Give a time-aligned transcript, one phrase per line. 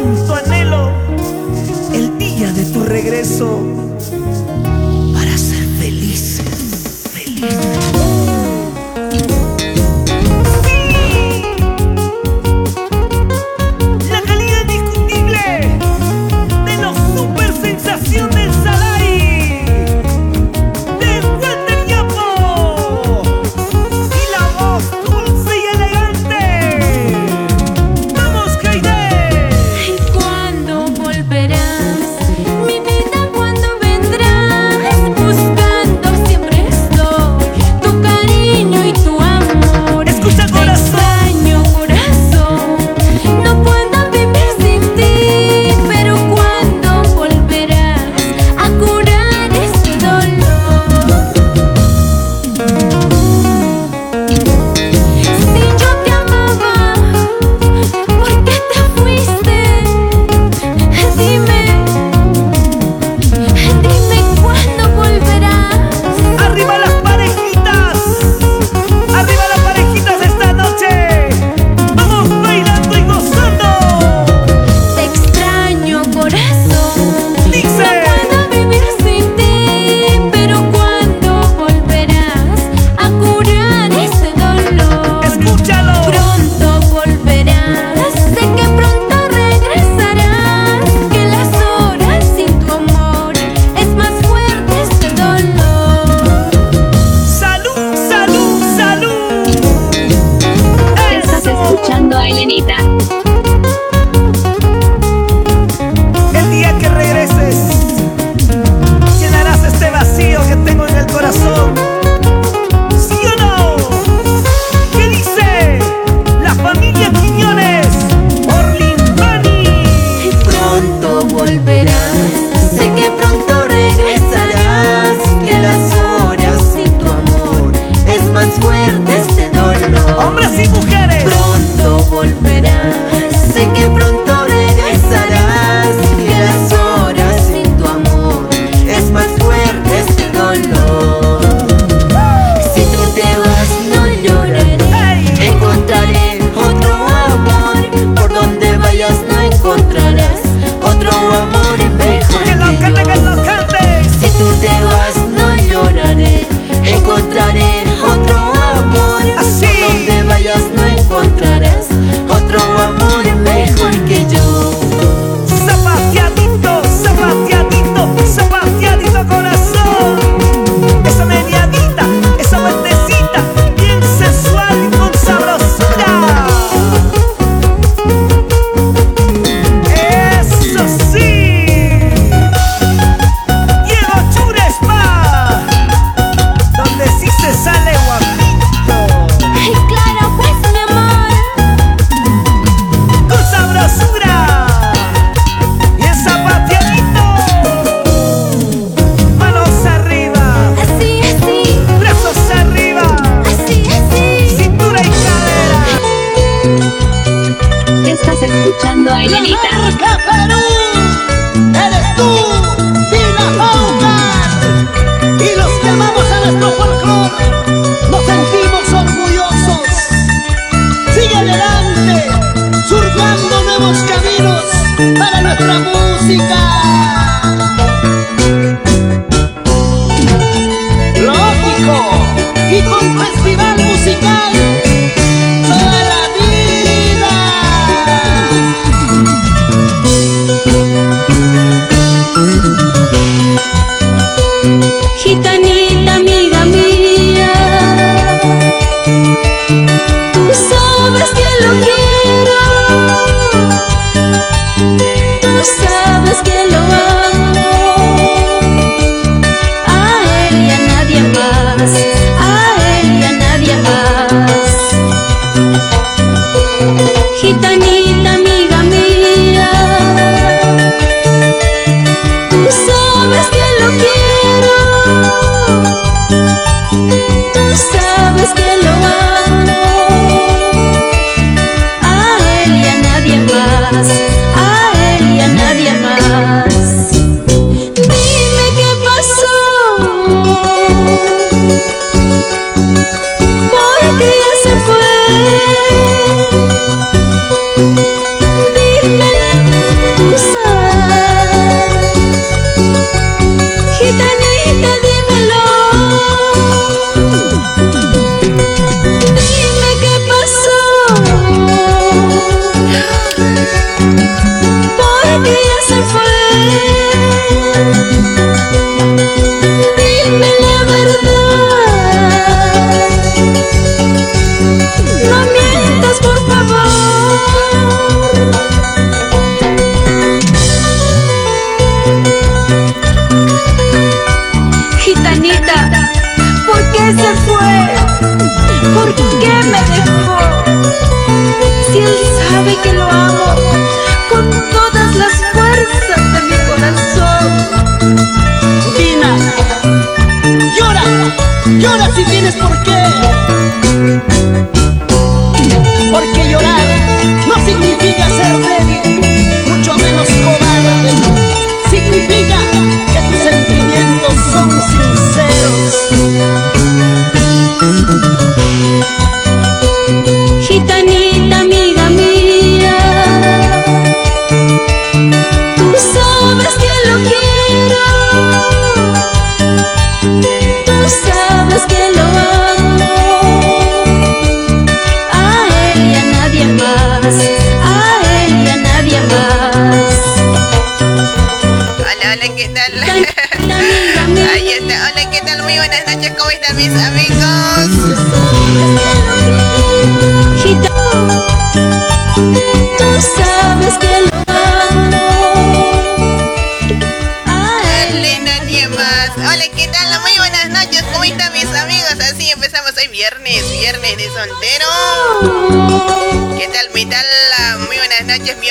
[0.00, 0.90] cuánto anhelo
[1.92, 3.60] el día de tu regreso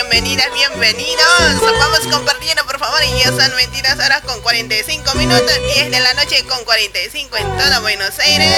[0.10, 1.62] bienvenidas, bienvenidos.
[1.62, 3.00] Vamos compartiendo, por favor.
[3.04, 7.58] Y ya son 22 horas con 45 minutos, 10 de la noche con 45 en
[7.58, 8.58] toda Buenos Aires.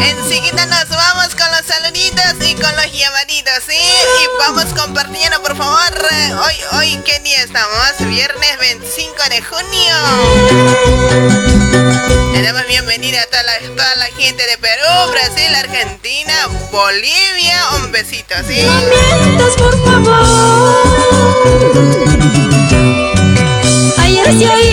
[0.00, 3.76] Enseguida nos vamos con los saluditos y con los llamaditos, ¿sí?
[3.76, 6.06] Y vamos compartiendo, por favor.
[6.46, 7.98] Hoy, hoy, ¿qué día estamos?
[7.98, 11.51] Viernes 25 de junio.
[12.32, 13.42] Le damos bienvenida a toda
[13.96, 17.60] la, gente de Perú, Brasil, Argentina, Bolivia.
[17.76, 18.62] Un besito, ¿sí?
[19.36, 20.22] No por favor.
[23.98, 24.71] Ayer.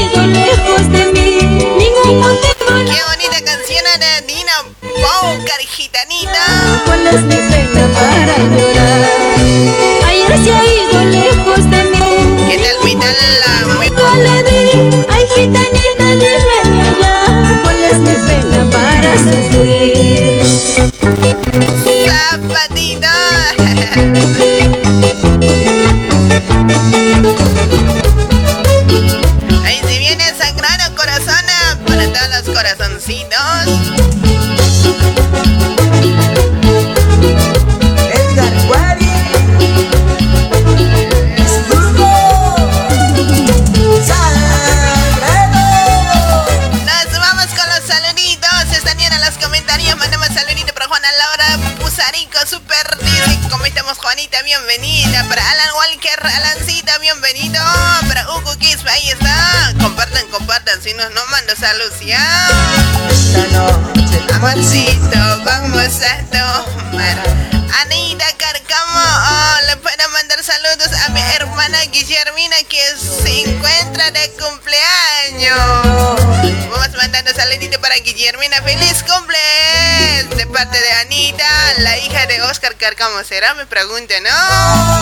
[82.99, 84.98] cómo será, me pregunto, ¿no?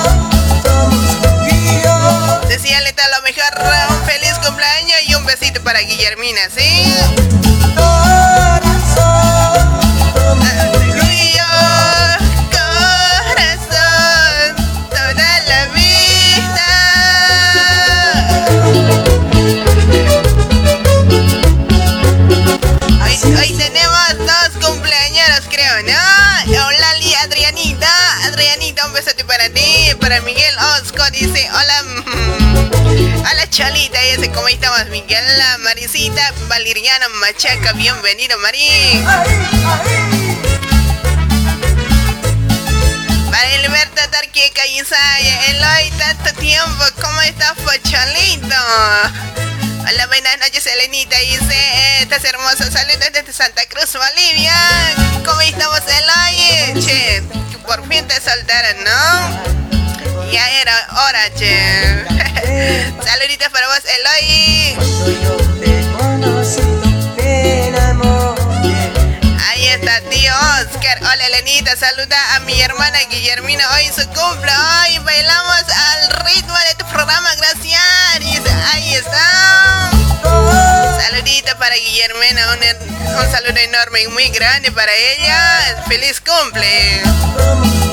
[35.09, 37.71] la Marisita Valeriana Machaca.
[37.73, 39.05] Bienvenido, Marín.
[43.31, 48.55] Para Alberto Tarqueca Isaya, Eloy, tanto tiempo, ¿cómo estás, Pocholito?
[49.87, 51.17] Hola, buenas noches, Elenita.
[51.19, 52.69] Dice, estás hermoso.
[52.69, 54.53] Saludos desde Santa Cruz, Bolivia.
[55.25, 56.83] ¿Cómo estamos, Eloy?
[56.85, 57.23] Che,
[57.65, 60.31] por fin te soltaron, ¿no?
[60.31, 62.05] Ya era hora, che.
[63.05, 64.56] Saluditos para vos, Eloy.
[69.47, 70.33] Ahí está tío
[70.99, 73.63] Hola Lenita, saluda a mi hermana Guillermina.
[73.75, 74.51] Hoy su cumple.
[74.51, 77.29] Hoy bailamos al ritmo de tu programa.
[77.35, 77.81] Gracias.
[78.73, 79.91] Ahí está.
[81.01, 85.83] Saludito para Guillermina, un, er, un saludo enorme y muy grande para ella.
[85.87, 87.86] Feliz cumple.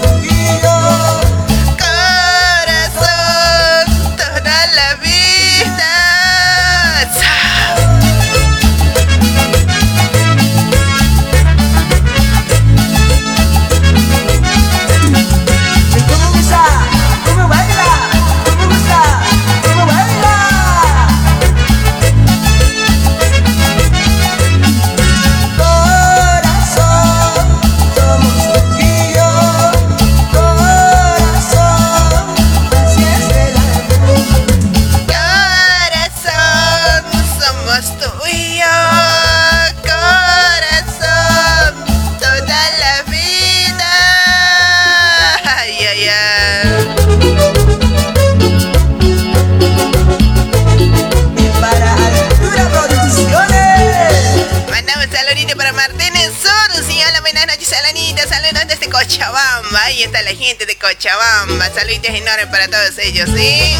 [60.14, 61.68] Está la gente de Cochabamba.
[61.75, 63.75] Saluditos enormes para todos ellos, ¿sí?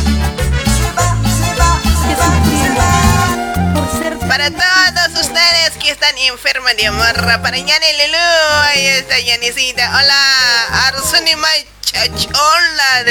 [4.27, 8.19] Para todos ustedes que están enfermos de amor, para Yani Lulu,
[8.63, 9.89] ahí está Yanisita.
[9.97, 13.05] Hola, Arsuni Machachola.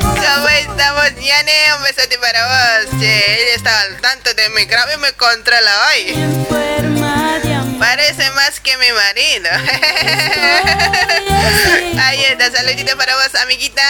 [0.00, 1.52] ¿Cómo estamos, Yani?
[1.76, 3.00] Un besote para vos.
[3.00, 7.53] Che, ella está al tanto de mi grave y me controla hoy.
[7.84, 9.50] Parece más que mi marido.
[12.02, 13.82] Ahí está, saludito para vos, amiguita.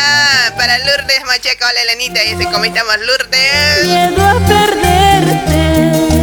[0.57, 2.21] Para Lourdes Macheca, hola Elenita.
[2.21, 3.85] Dice, ¿cómo estamos, Lourdes?
[3.85, 6.14] Miedo a perderte.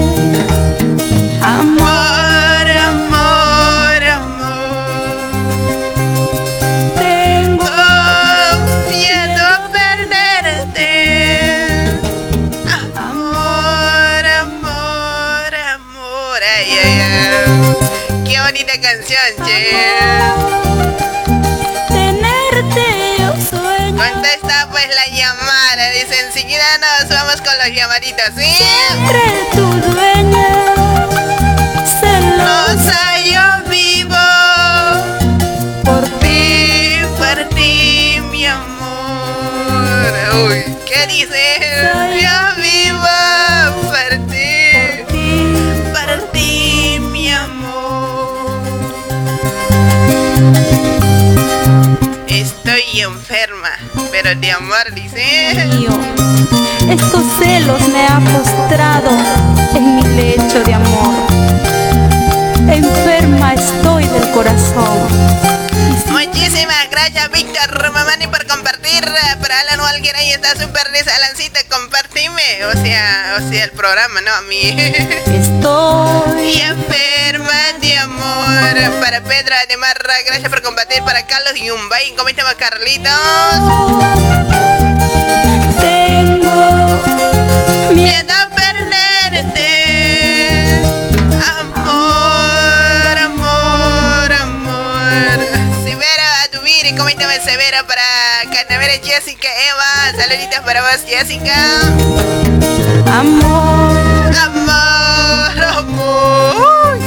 [27.13, 28.43] Vamos con los llamaditos, ¿sí?
[28.43, 30.49] Siempre tu dueña.
[31.99, 34.15] Celosa yo vivo.
[35.83, 37.01] por ti.
[37.17, 40.13] por ti, mi amor.
[40.47, 41.59] Uy, ¿qué dice?
[42.21, 43.17] Yo vivo
[43.83, 44.59] por ti,
[45.93, 48.61] por ti, mi amor.
[52.27, 53.71] Estoy enferma,
[54.11, 55.65] pero de amor, dice.
[55.77, 56.60] mío.
[56.91, 59.11] Estos celos me han postrado
[59.73, 61.13] en mi lecho de amor.
[62.67, 65.07] Enferma estoy del corazón.
[66.11, 68.70] Muchísimas gracias, Víctor Mamani, por compartir.
[68.99, 72.65] Para Alan o alguien ahí está súper dice Alancita, compartime.
[72.65, 74.31] O sea, o sea, el programa, ¿no?
[74.33, 74.61] A mí.
[74.77, 79.01] Estoy enferma de amor.
[79.01, 81.03] Para Pedro de Marra, gracias por compartir.
[81.03, 83.11] Para Carlos Yumbay, ¿cómo estamos, Carlitos?
[85.79, 87.03] tengo
[87.93, 88.60] miedo.
[97.43, 97.85] Severo?
[97.87, 98.03] Para
[98.51, 100.21] Canavera Jessica, Eva.
[100.21, 101.53] Saluditos para vos, Jessica.
[103.11, 103.97] Amor,
[104.37, 105.63] Amor, amor.
[105.77, 106.97] amor,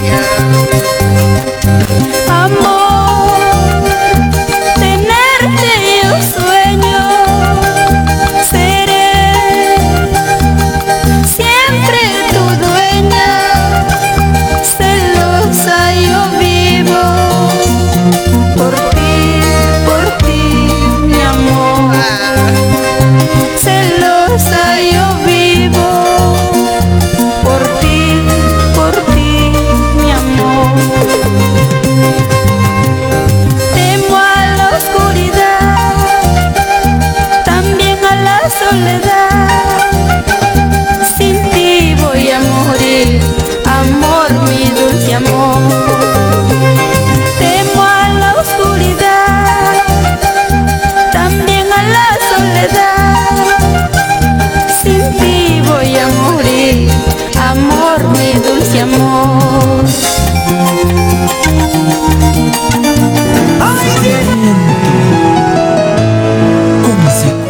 [23.62, 24.73] celosa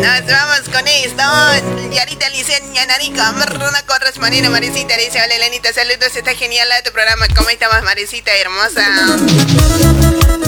[0.02, 1.22] Nos vamos con esto.
[1.92, 3.22] Yarita Licenia Narico.
[4.18, 8.86] Marina Marisita, dice, hola Elenita, saludos, está genial tu programa, ¿cómo estamos Marisita, hermosa?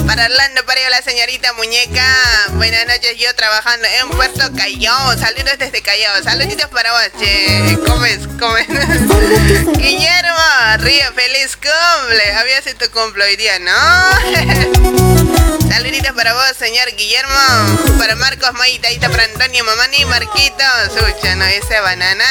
[0.05, 2.05] Para Orlando, para la señorita Muñeca,
[2.53, 8.05] buenas noches, yo trabajando en Puerto Callao, saludos desde Callao, saluditos para vos, che, ¿cómo
[8.05, 8.19] es?
[8.39, 8.67] ¿Cómo es?
[9.77, 13.71] Guillermo, Río, feliz cumple, había sido tu cumple hoy día, ¿no?
[15.71, 21.35] saluditos para vos, señor Guillermo, para Marcos Maita, ahí está para Antonio Mamani, Marquitos, sucha,
[21.35, 22.25] no, ese banana.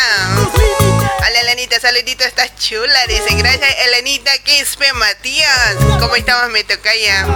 [1.19, 3.07] Hola Elenita, saludito, estás chula.
[3.09, 5.77] Dice, gracias Elenita Quispe Matías.
[6.01, 7.27] ¿Cómo estamos, me tocaya?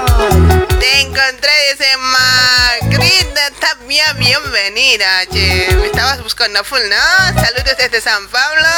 [0.78, 5.24] Te encontré, dice Magrita Tapia, bienvenida.
[5.32, 7.40] Me estabas buscando full, ¿no?
[7.42, 8.68] Saludos desde San Pablo.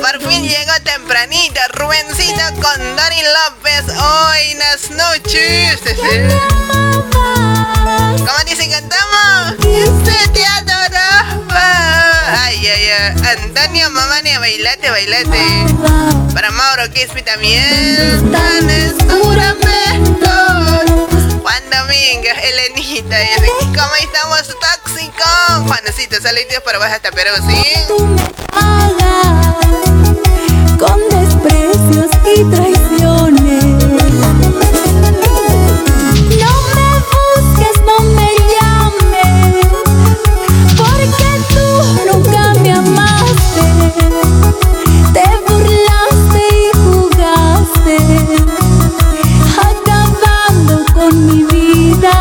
[0.00, 3.84] Por fin llegó tempranito, Rubencito con Dani López.
[3.88, 5.80] Hoy las noches.
[8.18, 9.56] ¿Cómo dice cantamos?
[10.04, 10.42] Se te.
[12.34, 13.36] Ay, ay, ay.
[13.44, 15.66] Antonio Mamania, bailate, bailate.
[16.32, 18.32] Para Mauro Quispe también.
[18.32, 20.30] Tan juramento.
[21.42, 23.16] Juan Domingo, Elenita.
[23.58, 25.66] ¿Cómo estamos tóxicos?
[25.66, 27.62] Juancito, saludos para vos hasta Perú, ¿sí?
[30.78, 33.11] con desprecios y traiciones.
[51.22, 52.12] Mi vida.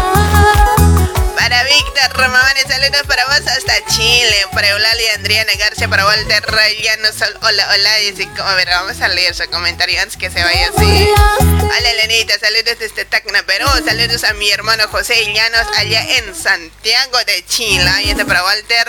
[1.36, 4.46] Para Víctor Román, saludos para vos hasta Chile.
[4.54, 7.12] Para Eulalia Adriana García, para Walter Rayano.
[7.12, 7.96] Sol, hola, hola.
[7.98, 11.10] Dice, a ver, vamos a leer su comentario antes que se vaya así.
[11.40, 13.68] Hola, Elenita, saludos desde Tacna, Perú.
[13.86, 17.90] Saludos a mi hermano José Llanos allá en Santiago de Chile.
[18.04, 18.88] Y este para Walter.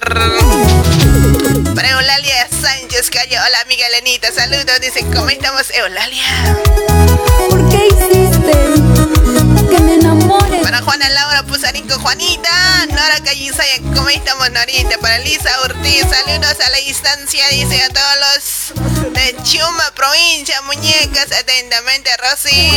[1.74, 3.38] Para Eulalia Sánchez Calle.
[3.40, 4.30] Hola, amiga Elenita.
[4.30, 4.80] Saludos.
[4.80, 6.56] Dice, ¿cómo estamos, Eulalia?
[7.48, 9.21] ¿Por qué hiciste
[9.68, 10.58] que me enamore?
[10.62, 14.98] Para Juana Laura Pusarinco, Juanita, Nora Callisaya, ¿cómo estamos, Norita?
[14.98, 21.32] Para Lisa Ortiz, saludos a la distancia, dice a todos los de Chuma, provincia, muñecas,
[21.32, 22.72] atentamente, Rosy.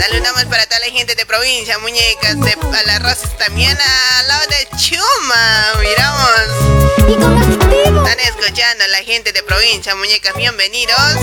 [0.00, 3.76] Saludamos para toda la gente de provincia, muñecas, de, a la Rosy también,
[4.18, 6.86] al lado de Chuma, miramos.
[6.98, 11.16] Están escuchando a la gente de provincia, muñecas, bienvenidos.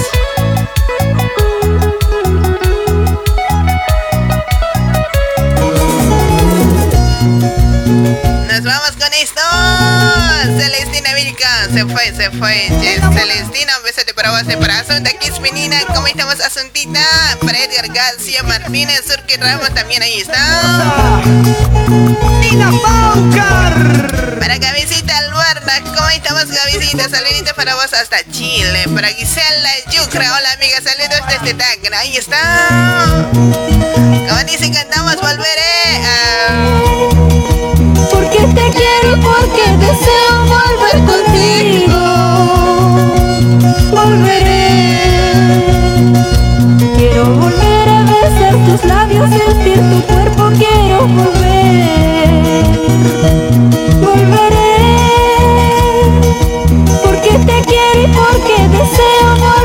[8.63, 9.41] Nos vamos con esto.
[10.58, 12.69] Celestina Vilca se fue, se fue.
[12.69, 15.82] Celestina, un besote para vos, para Asunta Quisminina.
[15.93, 17.02] ¿Cómo estamos, Asuntita?
[17.41, 20.39] Para Edgar García Martínez, Surque Ramos también ahí está.
[22.39, 24.39] Nina Paucar.
[24.39, 27.10] Para Cabecita Albarda, ¿cómo estamos, Cabecita?
[27.10, 28.86] Saluditos para vos hasta Chile.
[28.95, 31.99] Para Gisela Yucra, hola amiga, saludos desde Tacna.
[31.99, 33.30] Ahí está.
[33.34, 36.02] Como dice, cantamos, volveré.
[36.06, 37.22] Ah.
[38.43, 42.01] Te quiero, porque deseo volver contigo.
[43.91, 44.63] Volveré.
[46.97, 50.51] Quiero volver a besar tus labios, sentir tu cuerpo.
[50.58, 52.63] Quiero volver.
[54.01, 54.75] Volveré.
[57.03, 59.62] Porque te quiero y porque deseo volver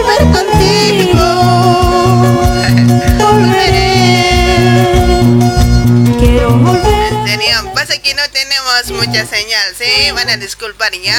[9.19, 10.11] mucha señal, ¿sí?
[10.13, 11.19] Van a disculpar ya.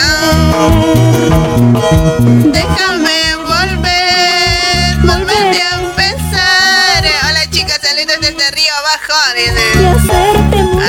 [2.46, 7.04] Déjame volver, volverte a empezar.
[7.30, 9.14] Hola chicas, saludos desde Río Abajo.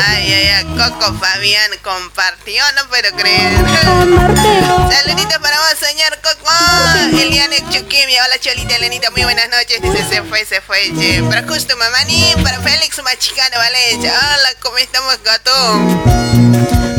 [0.06, 3.56] Ay, ay, ay, Coco Fabián compartió, no puedo creer.
[4.92, 6.19] Saluditos para vos, señor
[6.60, 7.18] Coco.
[7.20, 9.80] Eliane Chukimia, hola Cholita Elenita, muy buenas noches.
[9.82, 11.22] Dice, se fue, se fue, che.
[11.22, 13.78] Para Justo Mamani, para Félix Machicano, vale.
[13.96, 15.50] Hola, ¿cómo estamos, gato?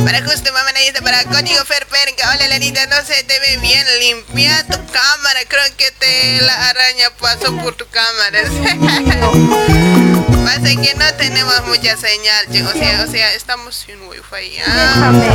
[0.04, 2.30] Para Justo Mamani, dice, para Código Ferperca.
[2.34, 3.86] Hola, Elenita, no se te ve bien.
[4.00, 8.42] Limpia tu cámara, creo que te la araña pasó por tu cámara.
[10.46, 12.48] Pasa que no tenemos mucha señal.
[12.68, 14.56] O sea, o sea, estamos sin wifi.
[14.58, 14.66] ya.
[14.66, 15.28] Déjame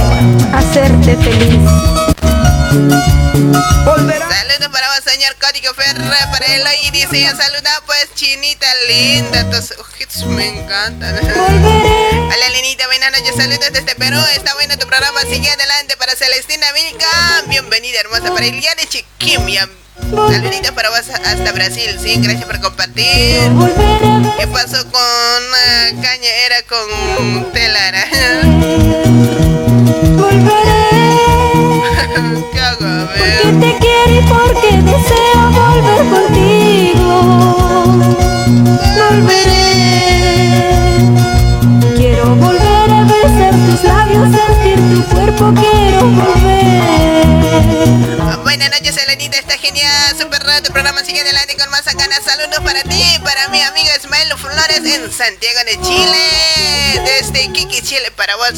[0.53, 1.61] hacerte feliz.
[4.19, 9.73] Saludos para vos, señor Código Ferra, para él y dice, saluda pues, chinita linda, tus
[9.79, 11.19] ojitos me encantan.
[11.19, 16.67] Hola, Lenita, buenas noches, saludos desde Perú, está bueno tu programa, sigue adelante para Celestina
[16.73, 19.69] Vilca, bienvenida hermosa, para Iliana Chiquimia,
[20.11, 23.53] saluditos para vos hasta Brasil, sí, gracias por compartir.
[24.39, 26.31] ¿Qué pasó con una caña?
[26.47, 28.07] Era con telara.
[33.19, 37.17] Porque te quiero y porque deseo volver contigo.
[44.91, 47.27] Tu cuerpo, quiero volver.
[48.43, 49.39] Buenas noches, Elenita.
[49.39, 50.17] Está genial.
[50.19, 51.03] Super raro tu programa.
[51.05, 52.23] Sigue adelante con más ganas.
[52.25, 57.03] Saludos para ti para mi amigo Ismael Flores en Santiago de Chile.
[57.05, 58.55] Desde Kiki, Chile para vos.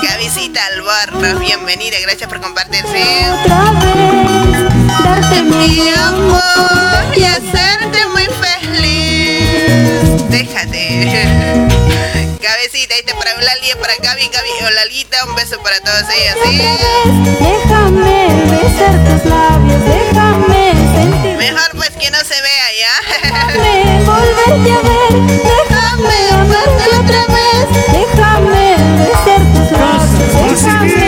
[0.00, 1.38] Que visita al barro.
[1.38, 1.98] Bienvenida.
[2.00, 3.30] Gracias por compartirse.
[3.44, 4.68] Otra vez,
[5.04, 10.28] darte mi amor y hacerte muy feliz.
[10.30, 12.21] Déjate.
[12.42, 16.58] Cabecita, ahí te para Eulalia, para Gaby, Gaby, Eulalita, un beso para todas ellas, ¿sí?
[17.38, 21.36] Déjame besar tus labios, déjame sentir.
[21.36, 22.94] Mejor pues que no se vea ya.
[23.22, 25.12] Déjame volverte a ver,
[25.44, 31.02] déjame amarte otra vez, déjame besar tus labios, déjame.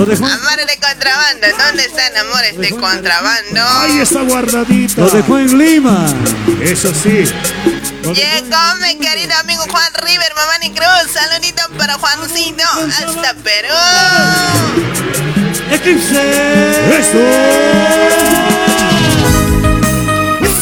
[0.00, 3.60] Amores de contrabando, ¿dónde están amores de contrabando?
[3.80, 5.02] ahí está guardadito.
[5.02, 6.06] Lo dejó en Lima.
[6.60, 7.24] Eso sí.
[8.02, 11.12] Llegó mi querido amigo Juan River, mamá ni Cruz.
[11.12, 13.74] Saludito para Juancito hasta Perú.
[15.70, 16.70] Eclipse.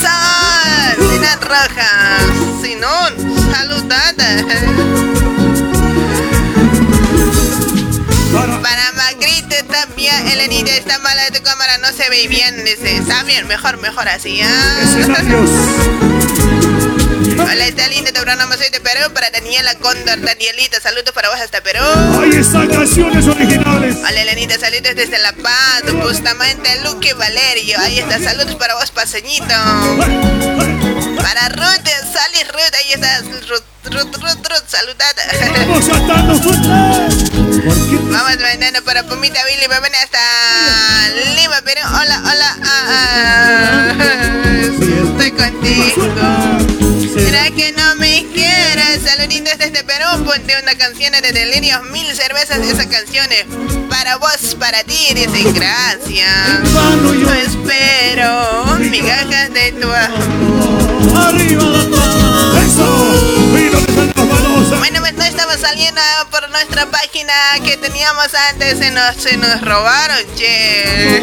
[0.02, 2.18] Sol, Sina Roja,
[2.60, 3.14] Sinón,
[3.52, 4.28] saludada.
[8.62, 12.64] Para Magrito también, Elenita, está mala de tu cámara, no se ve bien.
[12.64, 14.48] Dice, está bien, mejor, mejor así, ¿ah?
[17.40, 19.12] Hola, está lindo tu programa, soy de Perú.
[19.14, 21.84] Para Daniela Cóndor, Danielita, saludos para vos hasta Perú.
[22.20, 23.94] Ahí están canciones originales.
[23.96, 27.78] Hola, Elenita, saludos desde La Paz, justamente Luque Valerio.
[27.80, 29.46] Ahí está, saludos para vos, paseñito.
[29.46, 35.22] Para Ruth, Sally Ruth, ahí está, Ruth, Ruth, Ruth, Ruth, saludada.
[35.66, 35.84] Vamos
[36.42, 36.68] fuerte.
[38.10, 40.18] Vamos mandando para Pumita Billy, ven hasta
[41.36, 41.82] Lima, Perú.
[41.86, 44.60] Hola, hola, ah, ah.
[44.60, 46.02] estoy contigo.
[47.18, 49.02] ¿Será que no me quieres?
[49.04, 53.44] Saluditos desde Perú, ponte una canción de Delirios, mil cervezas de esas canciones.
[53.90, 56.62] Para vos, para ti, dice gracias.
[56.72, 57.34] Yo.
[57.34, 61.16] Espero migajas de tu amor.
[61.16, 62.62] Arriba la.
[62.62, 63.57] Eso.
[65.56, 67.32] Saliendo por nuestra página
[67.64, 71.22] que teníamos antes, se nos, se nos robaron, che.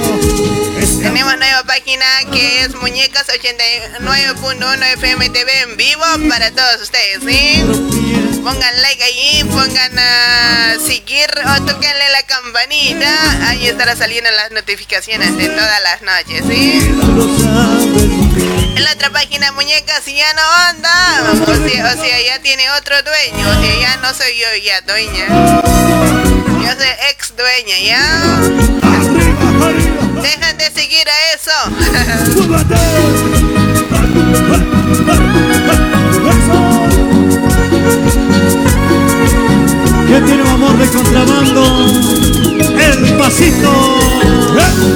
[1.01, 7.61] Tenemos nueva página que es Muñecas 89.1 FM TV en vivo para todos ustedes, ¿sí?
[8.43, 13.47] Pongan like ahí, pongan a seguir o toquenle la campanita.
[13.47, 16.81] Ahí estará saliendo las notificaciones de todas las noches, ¿sí?
[18.75, 20.91] En la otra página muñecas si ya no anda.
[21.31, 23.49] O sea, o ya tiene otro dueño.
[23.49, 25.27] O sea, ya no soy yo ya dueña.
[26.61, 28.01] Yo soy ex dueña, ¿ya?
[30.21, 31.51] Dejan de seguir a eso.
[40.09, 41.87] Ya tiene un amor de contrabando.
[42.77, 43.71] El pasito.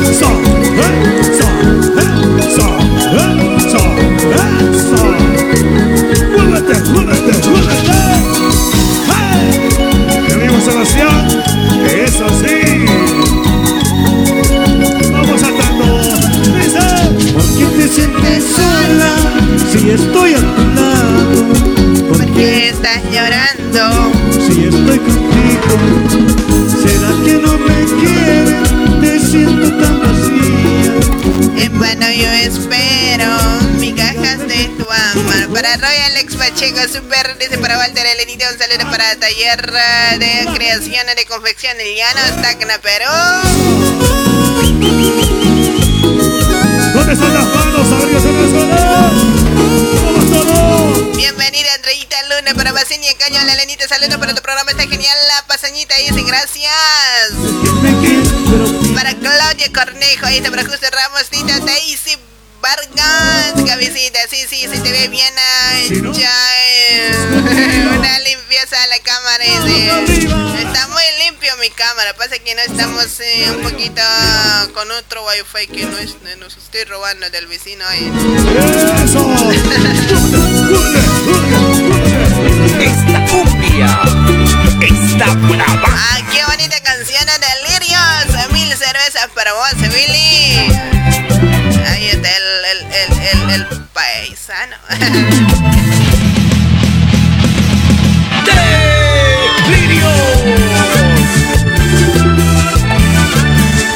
[0.10, 0.39] Eso.
[19.90, 22.10] Si estoy a tu lado?
[22.10, 24.12] ¿Por ¿Por qué estás llorando?
[24.32, 25.72] si estoy contigo?
[26.84, 28.70] ¿Será que no me quieres?
[29.02, 31.66] Te siento tan vacía.
[31.66, 33.30] En vano yo espero
[33.80, 35.54] migajas de tu amor.
[35.54, 39.72] Para Royal Ex Pacheco, super dice para Walter Elenita, un saludo para Taller
[40.20, 43.10] de Creación de Confección de Llanos, Tacna, Perú.
[46.94, 47.49] ¿Dónde están
[51.30, 55.16] Bienvenida Andreita Luna para Paseña Caño, la Elenita, saludos para tu programa, está genial.
[55.28, 56.74] La pasañita dice gracias.
[58.96, 62.18] Para Claudia Cornejo, ahí está para Justo Ramos, Tita Daisy
[62.62, 67.12] Vargas, cabecita, sí, sí, se te ve bien eh,
[67.98, 70.62] Una limpieza a la cámara, dice.
[70.62, 74.02] Está muy limpio mi cámara, pasa que no estamos eh, un poquito
[74.74, 78.12] con otro wifi que no es, nos estoy robando del vecino ahí.
[79.04, 79.26] Eso.
[82.82, 84.02] Esta cumbia
[84.82, 85.88] está brava.
[85.88, 88.52] Ah, qué bonita canción de Delirios.
[88.52, 90.99] Mil cervezas para vos, Billy
[93.50, 94.76] el paisano.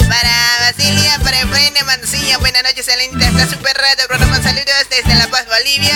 [0.08, 5.28] Para Basilia, para Efraín Mancilla, buenas noches, Elenita, está súper rato, programa saludos desde La
[5.28, 5.96] Paz, Bolivia.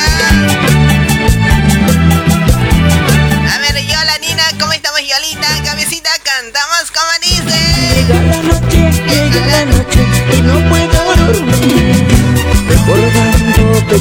[3.54, 5.48] A ver, Yola, Nina, ¿cómo estamos, Yolita?
[5.64, 7.58] Cabecita, cantamos como dice.
[7.96, 10.06] Llega la noche, llega la noche,
[10.38, 12.17] y no puedo dormir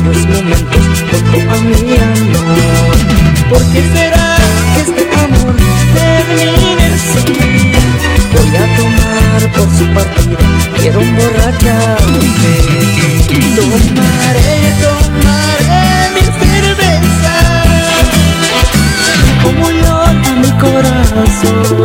[0.02, 2.96] bellos momentos junto a mi amor
[3.48, 4.36] ¿Por qué será
[4.74, 5.54] que este amor
[5.94, 7.24] termine así?
[8.32, 10.38] Voy a tomar por su partida,
[10.80, 12.86] quiero emborracharme
[13.56, 17.34] Tomaré, tomaré mi cerveza.
[19.42, 21.75] Como llora mi corazón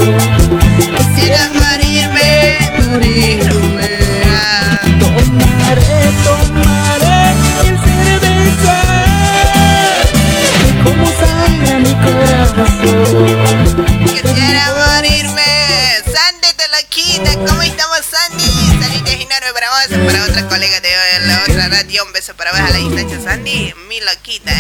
[18.02, 18.46] Sandy?
[18.82, 20.90] Salite enorme para vos, para otra colega de
[21.28, 22.04] la otra radio.
[22.06, 23.74] Un beso para vos a la distancia, Sandy.
[23.88, 24.52] Mi loquita.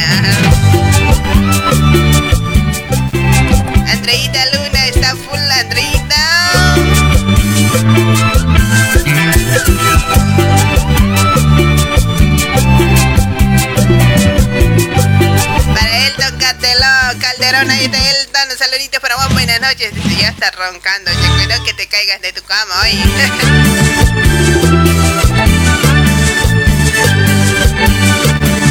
[3.87, 6.21] Andreita Luna está full, Andreita.
[15.73, 18.30] Para Elton Catelo, Calderón, ahí está Elton,
[18.61, 19.91] saluditos para vos, buenas noches.
[20.19, 22.91] Ya está roncando, yo cuidado que te caigas de tu cama hoy.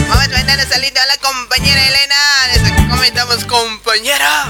[0.08, 2.69] Vamos mandando saludos a la compañera Elena.
[2.90, 4.46] ¿Cómo estamos, compañera?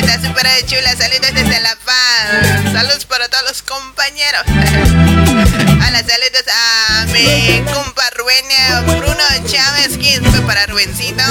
[0.00, 2.72] Está súper chula, saludos desde La Paz.
[2.72, 4.42] Saludos para todos los compañeros.
[4.46, 11.22] Hola, saludos a mi compa Rubén eh, Bruno Chávez, que fue para Rubencito.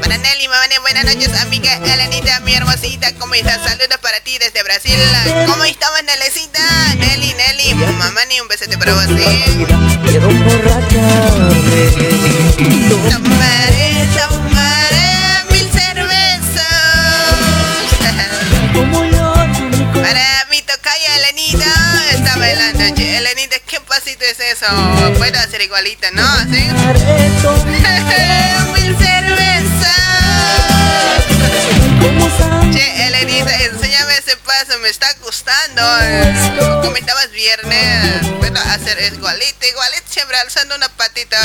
[0.00, 3.62] Para Nelly, mamá, buenas noches, amiga Elenita, mi hermosita, ¿cómo estás?
[3.62, 4.98] Saludos para ti desde Brasil.
[5.46, 6.60] ¿Cómo estamos, Nelecita?
[6.96, 9.66] Nelly, Nelly, mamá, ni un besete para vos, ¿sí?
[11.50, 11.90] Tomaré,
[13.10, 13.79] tomaré
[21.48, 22.80] Está bailando.
[22.98, 24.66] Elenita, ¿qué pasito es eso?
[25.16, 26.22] Puedo hacer igualito, ¿no?
[26.40, 26.68] ¿Sí?
[28.74, 29.96] Mil cervezas.
[32.00, 32.28] Como
[32.72, 35.80] Che, Elenita, enséñame ese paso, me está gustando.
[36.02, 36.34] Eh,
[36.82, 41.38] Comentabas viernes, puedo hacer igualito, igualito, siempre alzando una patita.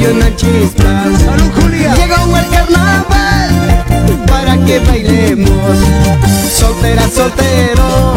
[0.00, 1.04] Soy una chispa.
[1.18, 1.94] Salud, Julia.
[1.94, 3.84] Llegó el carnaval
[4.26, 5.78] para que bailemos.
[6.58, 8.14] Soltera, soltero,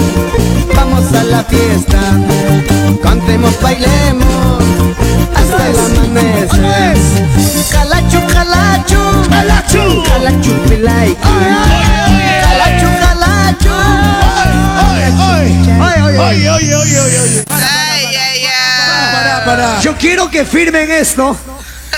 [0.74, 2.00] vamos a la fiesta.
[3.02, 4.64] Cantemos, bailemos
[5.36, 6.98] hasta el amanecer.
[7.70, 9.12] Calacho, calacho.
[16.30, 17.46] Oye, oye, oye, oye, oye.
[17.50, 18.44] Ay, ay,
[19.12, 19.80] Para, para.
[19.82, 21.36] Yo quiero que firmen esto,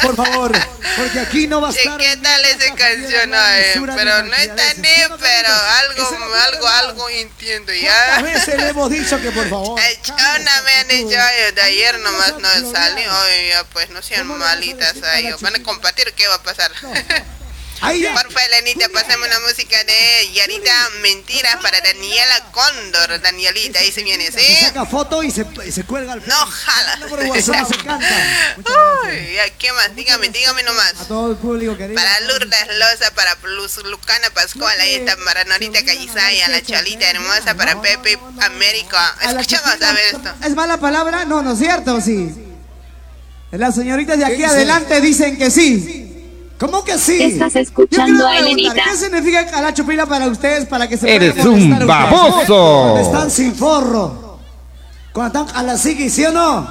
[0.01, 0.51] por favor,
[0.97, 1.97] porque aquí no va a estar.
[1.97, 3.33] ¿qué tal esa canción?
[3.33, 3.63] Ay,
[3.95, 8.21] pero no entendí, pero algo, algo, algo entiendo ¿Cuántas ya.
[8.21, 9.79] veces le hemos dicho que por favor?
[10.01, 11.17] Chona me han dicho
[11.55, 13.11] de ayer nomás no salió.
[13.11, 15.33] Ay, ya, pues no sean malitas ahí.
[15.41, 16.71] Van a compartir, ¿qué va a pasar?
[17.79, 23.21] Porfa, Elenita, pasame una música de Yarita Mentiras para Daniela Cóndor.
[23.21, 24.55] Danielita, ahí se viene, Se ¿sí?
[24.65, 26.99] saca foto y se, se cuelga al No, jala.
[27.35, 27.51] se
[29.35, 29.95] ya, ¿qué más?
[29.95, 30.93] Dígame, dígame nomás.
[31.01, 31.95] A todo el público querido.
[31.95, 37.55] Para Lourdes Loza, para Plus Lucana Pascual, ahí está para Norita Callizaya, la Cholita hermosa,
[37.55, 39.15] para Pepe América.
[39.21, 40.33] Escuchamos a ver esto.
[40.43, 41.25] ¿Es mala palabra?
[41.25, 41.99] No, ¿no es cierto?
[41.99, 42.33] Sí.
[43.51, 46.14] Las señoritas de aquí adelante dicen que sí.
[46.59, 47.21] ¿Cómo que sí?
[47.21, 48.83] Estás Yo escuchando quiero a preguntar, Elenita.
[48.91, 52.11] ¿Qué significa calacho pila para ustedes para que se Eres puedan un molestar ustedes?
[52.11, 52.81] baboso.
[52.93, 54.39] Cuando están sin forro.
[55.11, 56.67] Cuando están a la psiqui, ¿sí o no?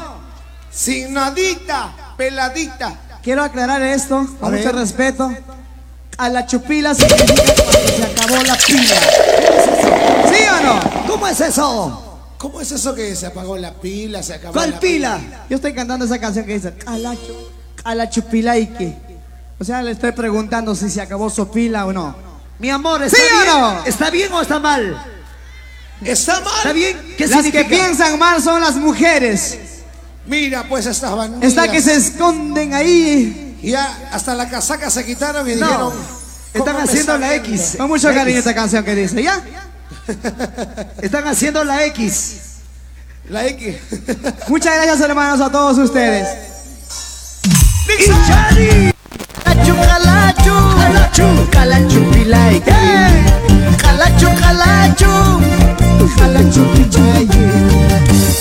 [0.70, 2.94] Sin nadita, peladita.
[3.22, 5.32] Quiero aclarar esto, con A mucho respeto.
[6.16, 8.96] A la chupila significa cuando se acabó la pila.
[10.32, 11.06] ¿Sí o no?
[11.08, 12.00] ¿Cómo es eso?
[12.38, 15.20] ¿Cómo es eso que se apagó la pila, se acabó ¿Cuál la pila?
[15.48, 17.14] Yo estoy cantando esa canción que dice a la,
[17.84, 18.96] a la chupilaique.
[19.58, 22.14] O sea, le estoy preguntando si se acabó su pila o no.
[22.58, 23.46] Mi amor, ¿está ¿Sí o bien?
[23.54, 23.84] no?
[23.84, 24.96] ¿Está bien o está mal?
[26.02, 26.52] ¿Está mal?
[26.58, 27.14] ¿Está bien?
[27.16, 27.62] ¿Qué las significa?
[27.68, 29.58] que piensan mal son las mujeres.
[30.26, 31.44] Mira, pues estas bandidas.
[31.44, 33.58] Está que se esconden ahí.
[33.62, 35.66] Ya, hasta la casaca se quitaron y No.
[35.66, 35.92] dijeron...
[36.52, 37.74] Están "¿Cómo me haciendo la saben?" X.
[37.76, 39.42] Con mucho cariño esta canción que dice, ¿ya?
[41.02, 42.36] Están haciendo la X.
[43.28, 43.76] La X.
[44.48, 46.28] Muchas gracias hermanos a todos ustedes.
[49.82, 52.60] Calacho, calacho, calacho pilay.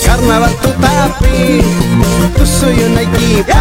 [0.04, 1.62] Carnaval tu tapi,
[2.36, 3.54] tu soy una equipa.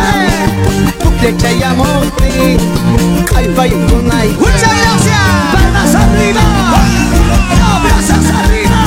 [4.26, 4.28] Y.
[4.40, 5.20] Muchas gracias.
[5.54, 6.42] Palmas arriba.
[7.84, 8.82] Brazos arriba.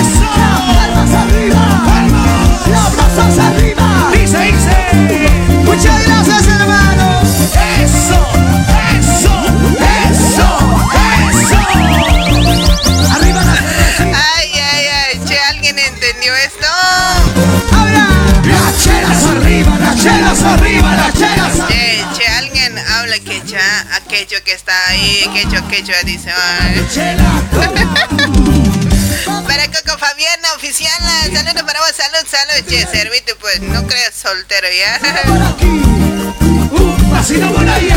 [0.00, 0.26] Eso.
[0.76, 1.62] Palmas arriba.
[2.66, 3.86] Los brazos arriba.
[4.12, 4.76] Dice, dice.
[5.64, 6.89] Muchas gracias, hermanos.
[24.10, 25.62] Aquello que está ahí, quechua,
[26.04, 26.32] dice.
[26.32, 26.84] ay.
[29.46, 30.90] Para Coco Fabiana, oficial,
[31.32, 34.98] saludos para vos, salud, salud, che, servite, pues, no creas soltero, ¿ya?
[35.26, 35.80] Por aquí.
[36.72, 37.96] Un pasito por allá.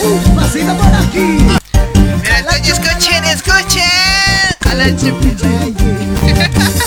[0.00, 1.38] Un pasito por aquí.
[2.22, 3.84] Mira, estoy, escuchen, escuchen.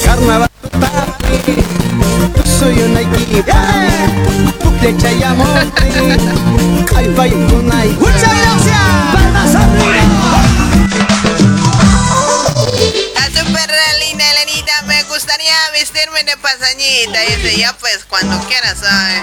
[0.03, 1.63] Carnaval papi,
[2.59, 3.61] soy una equipa.
[4.81, 5.71] Tu flecha y amote,
[6.95, 7.95] ay vaya con ay.
[7.99, 8.79] Muchas gracias.
[9.13, 10.41] Palmas arriba.
[13.15, 14.80] A super linda Elenita,
[15.41, 17.25] gustaría vestirme de pasañita.
[17.25, 19.21] Y dice, ya pues, cuando quieras, ¿sabes?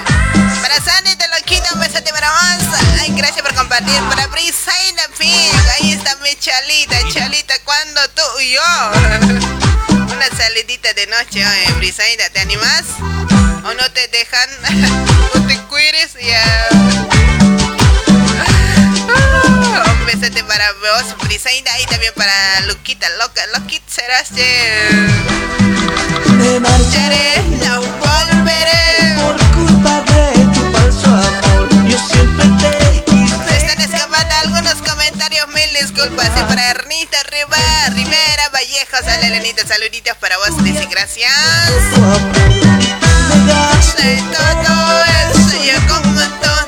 [0.61, 2.79] Para Sandy te lo quito, un besote para vos.
[3.01, 4.01] Ay, gracias por compartir.
[4.09, 8.61] Para Brisaina Pink, ahí está mi chalita, chalita, cuando tú y yo.
[9.89, 12.85] Una salidita de noche, oye, Brisaina, ¿te animas?
[13.65, 14.51] ¿O no te dejan?
[15.35, 16.15] ¿No te cuires?
[16.21, 16.69] Ya.
[18.41, 18.48] Ah, Un
[20.09, 24.31] besote para vos, Brisaina, y también para Luquita, loca, Loquita serás.
[24.31, 24.41] Me
[26.61, 29.17] Marcharé, no volveré.
[29.21, 31.69] por culpa de tu falso amor.
[31.87, 33.57] Yo siempre te quise.
[33.59, 36.31] están escapando algunos comentarios, mil disculpas.
[36.39, 37.59] Y para Ernita Riva,
[37.91, 41.31] Rivera Vallejos, a la Elenita, saluditos para vos, dice gracias.
[43.99, 46.68] De todo eso, yo como tonta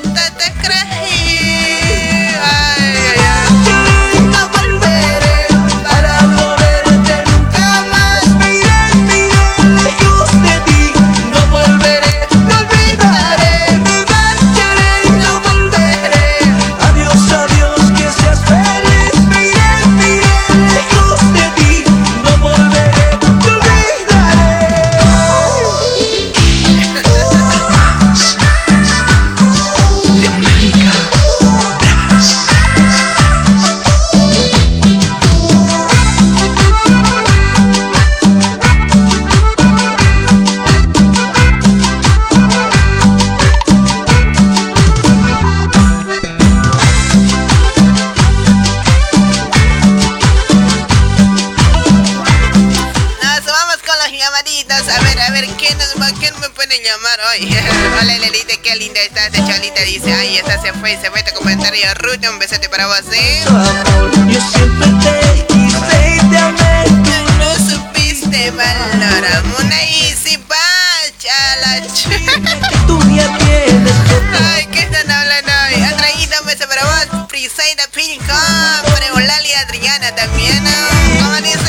[56.71, 57.57] puede llamar hoy?
[58.01, 59.25] Hola, Lelita, qué linda estás.
[59.25, 61.85] Esta chalita dice, ay, esta se fue, se fue tu comentario.
[61.95, 63.43] Ruth, un besote para vos, ¿eh?
[63.47, 66.85] Amor, yo siempre te quise y te amé.
[66.85, 69.43] Tú no supiste valorar.
[69.59, 71.71] Una easy patch a la
[74.55, 75.83] Ay, ¿qué están hablando hoy?
[75.83, 77.27] Andreita, un beso para vos.
[77.27, 78.33] Frisaida Pinco.
[78.91, 80.71] Para Eulalia Adriana también, ¿no?
[81.19, 81.60] ¿Cómo dice?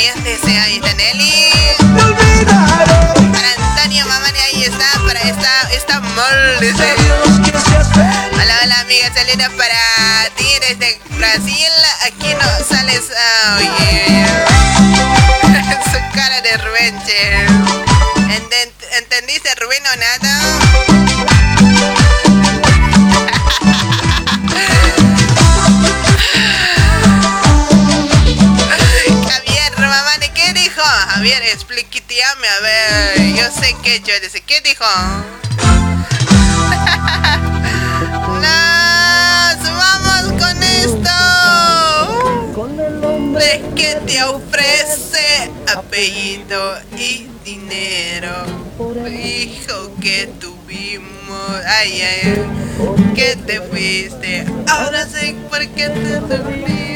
[0.00, 0.24] Bien?
[0.24, 1.50] Dice ahí Nelly.
[3.32, 4.86] Para Antonio Mamani, ahí está.
[5.06, 6.82] Para esta, esta mol, dice.
[6.90, 8.16] Adiós, que seas feliz.
[8.32, 9.50] Hola, hola, amiga Selena.
[9.56, 11.72] Para ti desde Brasil.
[12.06, 13.04] Aquí no sales.
[13.16, 14.26] ah, Oye.
[15.92, 16.94] Su cara de Rubén,
[18.98, 20.29] ¿Entendiste, Rubén, o nada?
[31.40, 33.34] Javier, expliquiteame, a ver.
[33.34, 34.84] Yo sé que yo dice, ¿qué dijo?
[38.42, 41.16] Nos vamos con esto.
[43.38, 48.44] ¿De qué te ofrece apellido y dinero?
[49.08, 51.50] Hijo que tuvimos.
[51.66, 53.14] Ay, ay, ay.
[53.14, 54.44] Que te fuiste.
[54.68, 56.89] Ahora sé por qué te dolió.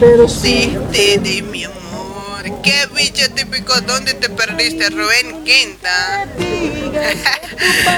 [0.00, 2.44] Pero Sí, te di mi amor.
[2.62, 3.80] Qué bicho típico.
[3.82, 6.26] ¿Dónde te perdiste, Rubén Quinta?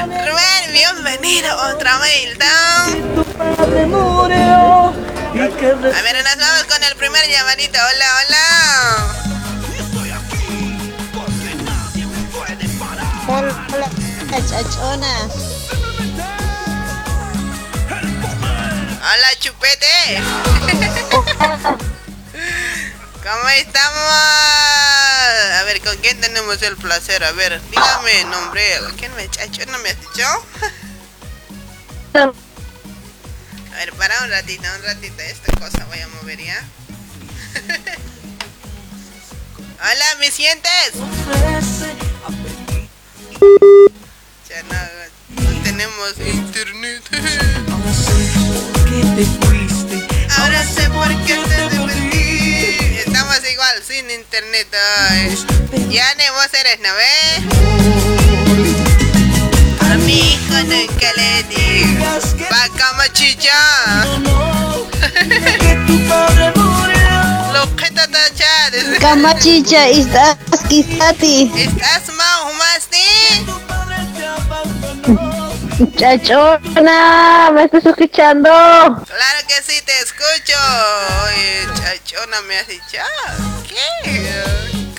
[0.01, 3.23] Rubén, bienvenido otra vez, ¿no?
[3.23, 4.93] tu padre murió
[5.35, 7.79] y A ver, nos vamos con el primer llamadito.
[7.79, 8.45] Hola, hola.
[13.29, 13.55] Hola,
[14.49, 15.49] chachona.
[19.03, 19.86] Hola, chupete.
[23.22, 24.12] ¿Cómo estamos?
[25.59, 27.24] A ver, ¿con quién tenemos el placer?
[27.24, 28.62] A ver, dígame nombre.
[28.98, 30.26] ¿Quién me chachona me has dicho?
[33.72, 35.22] A ver, para un ratito, un ratito.
[35.22, 36.62] Esta cosa voy a mover ya.
[39.80, 40.92] Hola, ¿me sientes?
[44.46, 44.74] Ya no,
[45.42, 47.03] no tenemos internet.
[50.38, 52.99] Ahora sé por qué te perdí.
[53.07, 54.68] Estamos igual, sin internet.
[55.11, 55.36] Ay.
[55.91, 57.41] Yane, vos eres, ¿no ves?
[59.80, 63.59] A mi hijo nunca le digas Vaca machicha.
[67.53, 68.01] Lo que te.
[69.01, 70.36] Camachicha, estás
[70.68, 71.51] quizati.
[71.57, 72.88] ¿Estás mau más
[75.89, 78.51] Chachona, ¿me estás escuchando?
[78.51, 80.59] Claro que sí, te escucho.
[81.24, 82.99] Oye, chachona, me has dicho.
[83.66, 84.43] ¿Qué?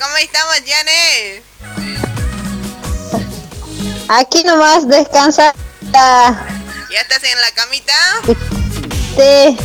[0.00, 1.42] ¿Cómo estamos, Yane?
[4.08, 5.54] Aquí nomás descansa.
[5.92, 7.94] ¿Ya estás en la camita?
[9.16, 9.56] Sí,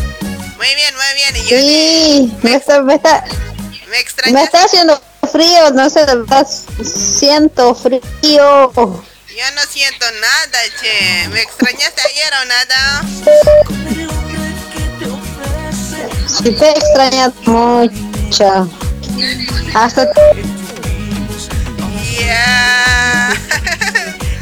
[0.58, 1.36] Muy bien, muy bien.
[1.36, 3.24] Y sí, me está, me está,
[3.88, 4.44] me me extrañas.
[4.44, 5.02] está haciendo
[5.32, 9.04] frío, no sé, de verdad, siento frío.
[9.38, 11.28] Yo no siento nada, che.
[11.30, 13.04] ¿Me extrañaste ayer o nada?
[16.28, 18.68] Sí te extraña mucho.
[19.76, 20.08] Hasta
[22.20, 23.32] Ya.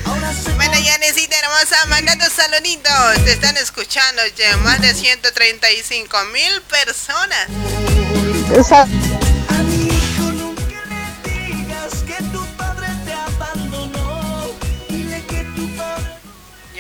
[0.56, 3.26] bueno, Yanecita hermosa, manda tus saluditos.
[3.26, 4.56] Te están escuchando, che.
[4.58, 7.48] Más de 135 mil personas.
[8.58, 8.88] esa-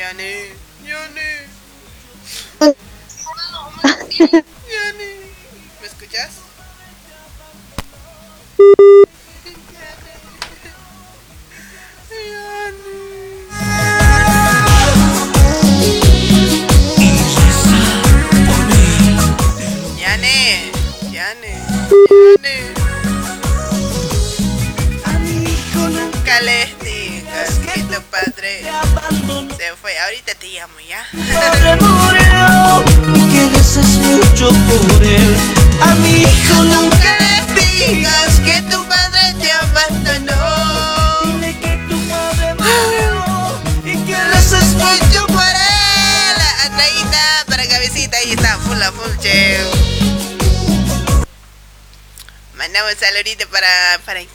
[0.06, 0.46] Yani.
[0.88, 1.46] Yani.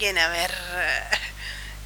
[0.01, 0.51] quién, a ver.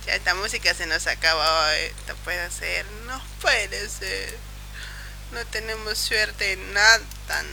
[0.06, 1.78] Ya esta música se nos acaba hoy.
[1.84, 4.36] Esto puede ser, no puede ser.
[5.32, 7.00] No tenemos suerte, nada,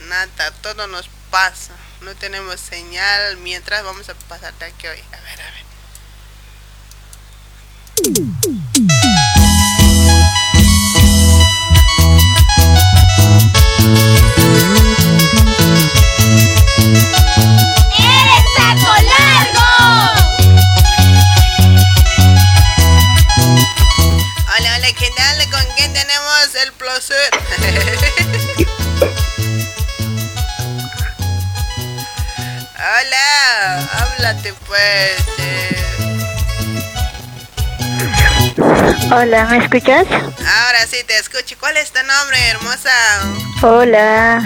[0.10, 1.74] nada, todo nos pasa.
[2.02, 5.02] No tenemos señal mientras vamos a pasar de aquí hoy.
[5.14, 5.66] A ver, a ver.
[32.78, 35.18] hola, háblate pues.
[35.40, 35.76] eh.
[39.12, 40.06] Hola, ¿me escuchas?
[40.12, 41.56] Ahora sí te escucho.
[41.60, 42.92] ¿Cuál es tu nombre, hermosa?
[43.64, 44.40] Hola,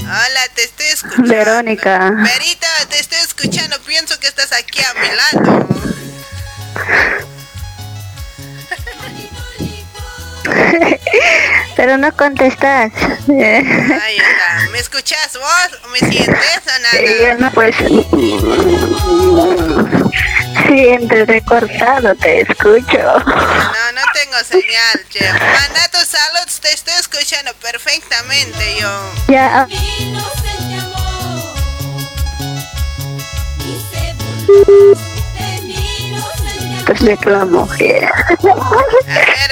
[0.00, 1.28] Hola, te estoy escuchando.
[1.28, 2.10] Verónica.
[2.16, 3.78] Verita, te estoy escuchando.
[3.82, 5.08] Pienso que estás aquí a mi
[5.44, 5.68] lado.
[11.76, 12.92] Pero no contestas.
[13.28, 14.68] Ahí está.
[14.70, 15.80] ¿Me escuchas vos?
[15.84, 17.00] ¿O me sientes o nada?
[17.20, 17.76] Yo no, pues.
[20.66, 22.98] Sí, entre recortado te escucho.
[22.98, 25.32] No, no tengo señal, che.
[25.32, 29.12] Manda tus saludos, te estoy escuchando perfectamente yo.
[29.28, 29.66] Ya.
[36.90, 37.68] Pues le clamo.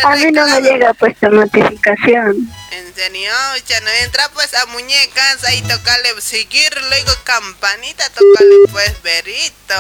[0.03, 2.53] A mí no me llega pues la notificación.
[2.73, 3.31] En serio,
[3.65, 9.75] ya no entra pues a muñecas, ahí tocarle seguir, luego campanita, tocarle pues verito.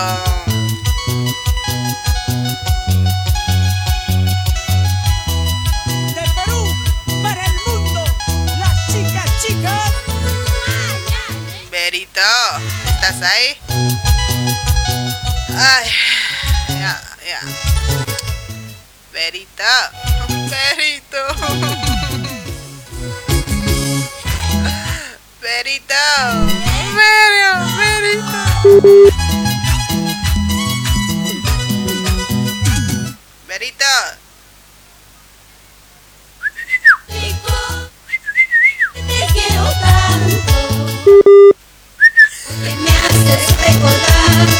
[9.44, 9.92] Chicas.
[13.20, 13.58] ahí.
[15.58, 15.90] Ay,
[16.68, 17.17] ya,
[19.18, 19.24] ya.
[19.24, 19.74] Perito,
[20.48, 21.22] perito.
[25.40, 26.04] Perito,
[26.94, 28.40] Perio, perito.
[33.46, 33.94] Perito.
[38.94, 40.56] Te quiero tanto
[42.62, 44.57] que me haces recordar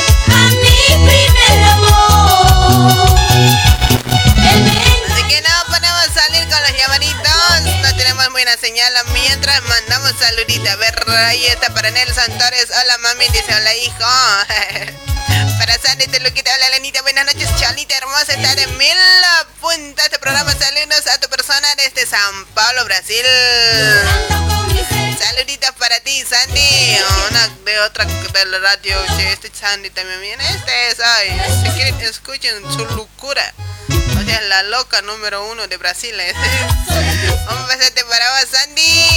[6.76, 7.62] llamaditos.
[7.82, 10.68] No tenemos buena señal mientras mandamos saluditos.
[10.68, 12.68] A ver, ahí está para Nelson Torres.
[12.82, 14.98] Hola mami, dice hola hijo.
[15.58, 18.96] Para Sandy Luquita, hola Lenita, buenas noches, Chalita hermosa, está de mil
[19.60, 20.52] puntas este programa.
[20.52, 23.24] Saludos a tu persona desde San Paulo, Brasil.
[26.08, 26.96] Sandy.
[27.28, 28.96] Una de otra de la radio.
[29.30, 30.48] Este Sandy también viene.
[30.48, 33.54] Este es, ay, si quieren, escuchen su locura.
[33.90, 36.14] O sea, la loca número uno de Brasil.
[36.18, 36.34] ¿eh?
[37.50, 39.08] Un besete para vos, Sandy.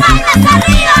[0.00, 0.94] ¡Palmas arriba!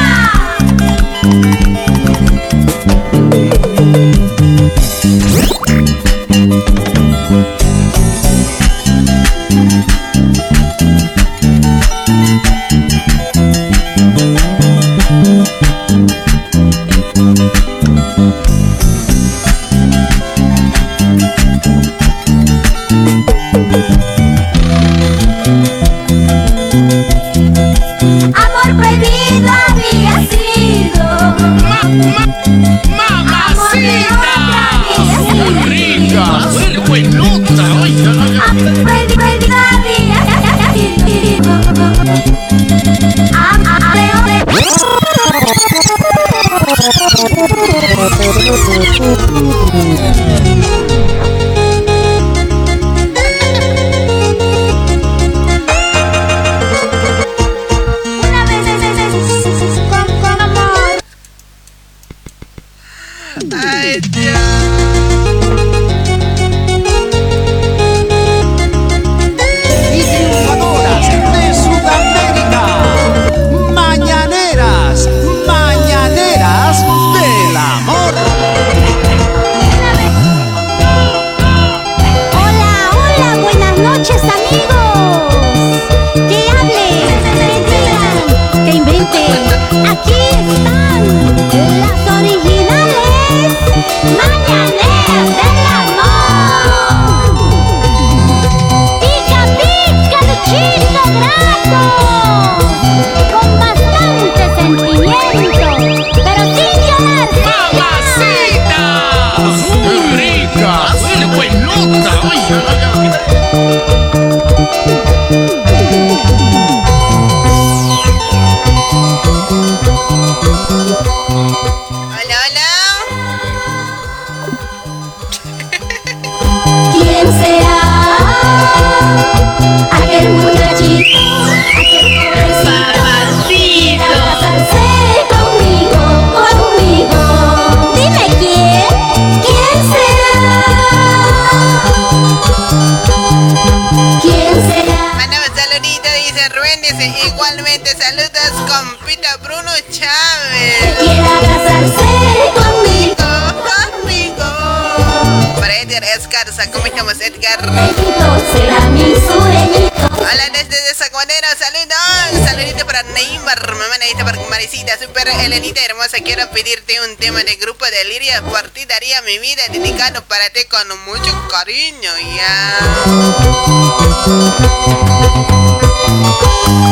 [157.68, 158.52] Estamos Edgar?
[158.52, 159.94] será mi sueñito.
[160.18, 162.48] Hola desde Desaguadero, saludos.
[162.48, 166.18] Saludito para Neymar, mamá Neymar, para Marisita, super Elenita hermosa.
[166.20, 168.42] Quiero pedirte un tema de grupo de Liria.
[168.42, 172.10] Por ti daría mi vida, dedicado para ti con mucho cariño.
[172.36, 172.78] Ya.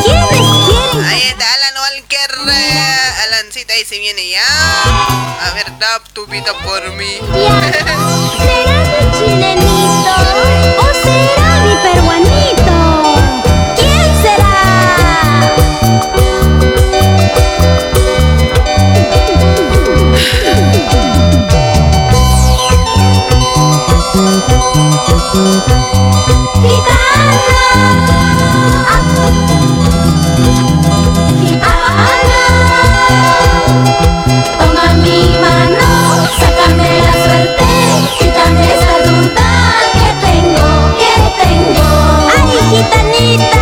[0.04, 1.04] ¿Quiénes quieren?
[1.04, 2.91] Ahí está, Alan,
[3.70, 4.42] ahí se viene ya.
[5.40, 7.18] A ver, da tu vida por mí.
[43.22, 43.61] Gitanita!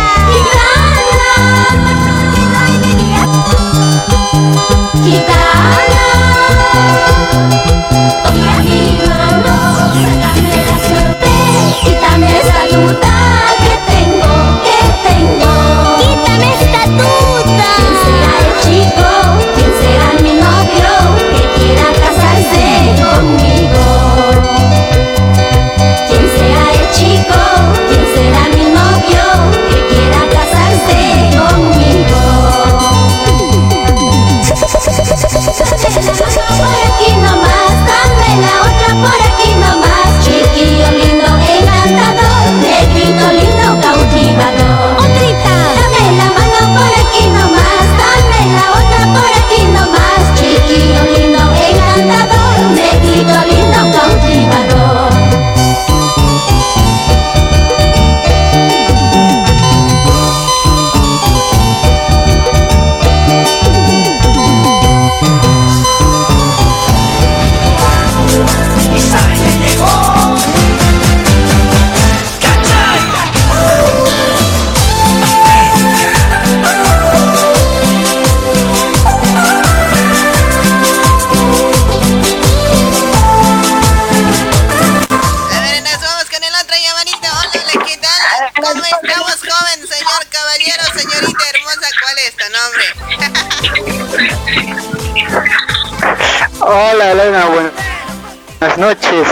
[96.73, 99.27] Hola Elena, buenas noches.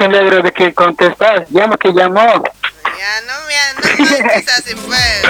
[0.00, 2.22] Ese negro de que contestas, llama que llamó.
[2.22, 3.54] Ya no me
[3.98, 5.22] no manches así pues.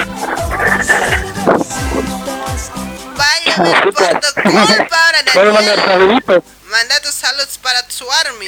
[3.17, 5.91] Váyame por tu culpa ahora, Puedo mandar Daniel.
[5.91, 6.43] saluditos.
[6.69, 8.45] Manda tus saludos para tu army.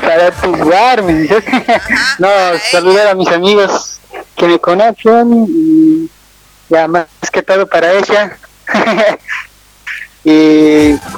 [0.00, 1.44] Para tu me dices.
[2.18, 2.28] no,
[2.72, 4.00] saludar a mis amigos
[4.36, 6.10] que me conocen y
[6.70, 8.36] ya más que todo para ella.
[10.24, 11.09] y pues,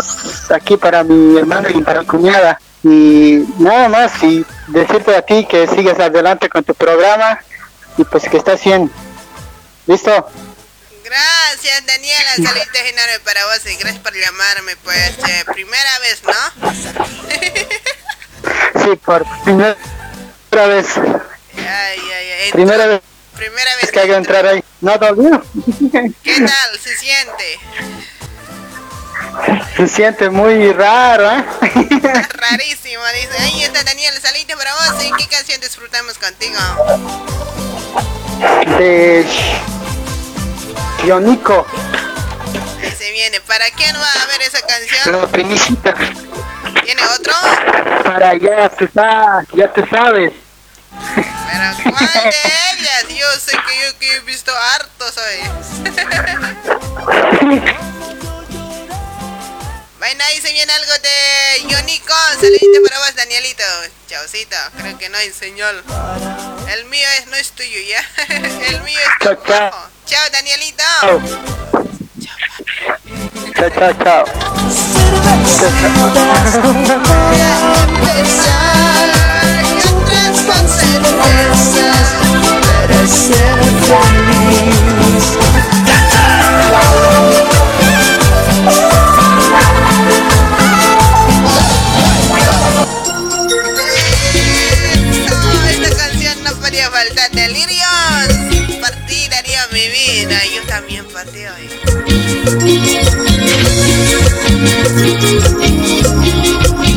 [0.52, 2.60] aquí para mi hermano y para mi cuñada.
[2.84, 7.40] Y nada más, y decirte a ti que sigas adelante con tu programa
[7.96, 8.90] y pues que estás bien.
[9.86, 10.28] ¿Listo?
[11.04, 12.30] Gracias, Daniela.
[12.36, 14.76] Saluditos enormes para vos y gracias por llamarme.
[14.76, 16.32] Pues, eh, primera vez, ¿no?
[18.82, 19.76] Sí, por primera
[20.50, 20.96] vez.
[20.96, 22.52] Ay, ay, ay.
[22.52, 23.00] Primera vez
[23.36, 24.62] Primera vez que haga entrar ahí.
[24.80, 25.40] No, todavía.
[26.22, 27.58] ¿Qué tal se siente?
[29.76, 31.44] Se siente muy raro, ¿eh?
[32.34, 33.42] Rarísimo, dice.
[33.42, 35.04] Ahí está Daniel, saliste para vos.
[35.04, 36.58] ¿Y qué canción disfrutamos contigo?
[38.78, 39.26] De
[41.06, 41.66] Yonico,
[42.82, 43.40] Ahí se viene.
[43.40, 45.20] ¿Para quién va a ver esa canción?
[45.20, 45.94] la primicita.
[46.84, 47.32] ¿Tiene otro?
[48.04, 50.32] Para allá, tú sabes, ya tú sabes.
[51.14, 52.30] ¿Pero cuál de
[52.78, 53.08] ellas?
[53.08, 55.40] Yo sé que yo que he visto hartos hoy.
[60.02, 62.12] Bueno, ahí se viene algo de Yonico.
[62.34, 63.62] Saludito para vos, Danielito.
[64.08, 65.80] Chaucito, creo que no hay señal.
[66.72, 68.04] El mío es, no es tuyo, ¿ya?
[68.66, 69.70] El mío es Chao, chao.
[70.04, 70.82] Chao, Danielito.
[73.54, 74.24] Chao, chao, chao.
[83.06, 83.61] Ser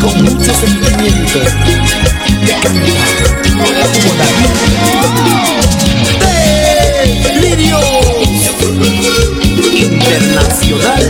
[0.02, 1.40] Con mucho sentimiento.
[2.46, 3.14] De caminar
[3.54, 4.54] como David
[7.24, 7.86] Delirios
[9.72, 11.04] Internacional.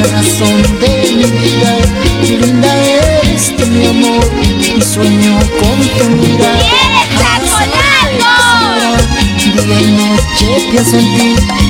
[0.00, 1.76] la razón de mi vida.
[2.22, 6.60] Qué linda eres tú, mi amor, y sueño con tu mirar.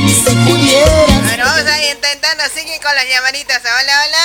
[0.06, 1.22] Si pudieras.
[1.24, 3.62] Bueno, vamos a ir intentando, sigue con las llamaditas.
[3.80, 4.24] Hola, hola.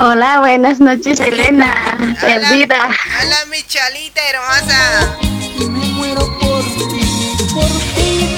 [0.00, 1.96] Hola, buenas noches, Elena.
[1.98, 2.88] Hola, Perdida.
[3.22, 5.16] Hola, mi chalita hermosa.
[5.58, 6.41] Y me muero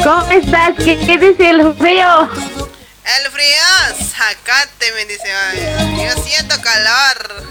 [0.02, 0.70] ¿Cómo estás?
[0.78, 2.28] ¿Qué, qué dice el frío?
[3.04, 5.30] El frío, sacate, me dice.
[5.32, 7.44] ay, Yo siento calor.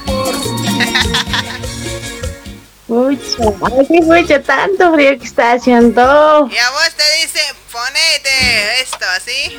[2.87, 3.55] Mucho,
[3.87, 6.47] qué mucho, tanto frío que está haciendo.
[6.51, 7.39] Y a vos te dice,
[7.71, 9.57] ponete esto así.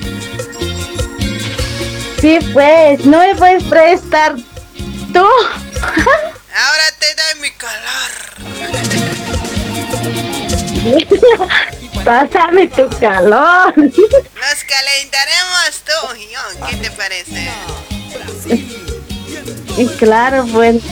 [2.20, 4.36] Sí, pues, no me puedes prestar
[5.12, 5.26] tú.
[6.56, 8.10] Ahora te doy mi calor.
[12.04, 13.76] Pásame tu calor.
[13.76, 15.92] Nos calentaremos tú.
[16.68, 17.50] ¿Qué te parece?
[19.76, 20.82] Y claro, pues,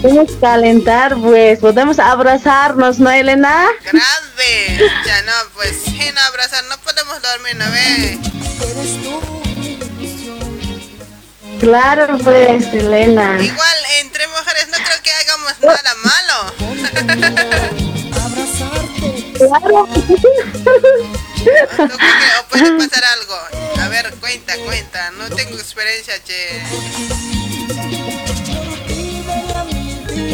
[0.00, 3.66] podemos calentar, pues, podemos abrazarnos, ¿no, Elena?
[3.84, 4.90] Grave.
[5.04, 8.18] Ya no, pues sin abrazar no podemos dormir, ¿no ve?
[11.60, 13.38] Claro, pues, Elena.
[13.40, 17.86] Igual entre mujeres no creo que hagamos nada malo.
[19.38, 19.86] Claro.
[22.40, 23.38] ¿O puede pasar algo?
[23.80, 25.10] A ver, cuenta, cuenta.
[25.12, 26.62] No tengo experiencia, che.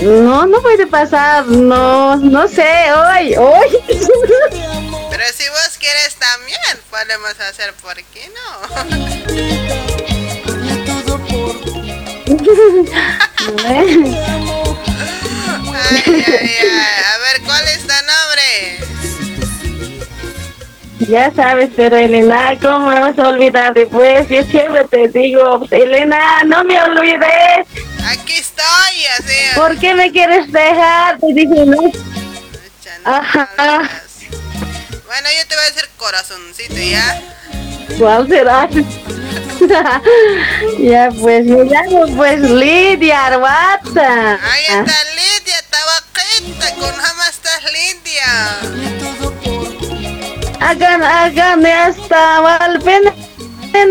[0.02, 3.68] No, no puede pasar, no, no sé, hoy, hoy.
[5.10, 8.42] Pero si vos quieres también, podemos hacer, ¿por qué no?
[15.74, 17.21] Ay, ay, ay.
[21.08, 24.28] Ya sabes, pero Elena, ¿cómo me vas a olvidar después?
[24.28, 27.66] Yo siempre te digo, Elena, no me olvides.
[28.06, 29.34] Aquí estoy, así.
[29.54, 31.18] ¿Por qué me quieres dejar?
[31.18, 31.90] Te dije, no.
[33.04, 33.48] Ajá.
[35.06, 37.20] Bueno, yo te voy a decir corazoncito, ¿ya?
[37.98, 38.68] ¿Cuál será?
[40.78, 44.34] ya, pues, me llamo, pues, Lidia Arwata.
[44.34, 49.01] Ahí está Lidia, tabaquita, con jamás estás Lidia.
[50.62, 53.12] Hagan, hagan, hasta Valpena.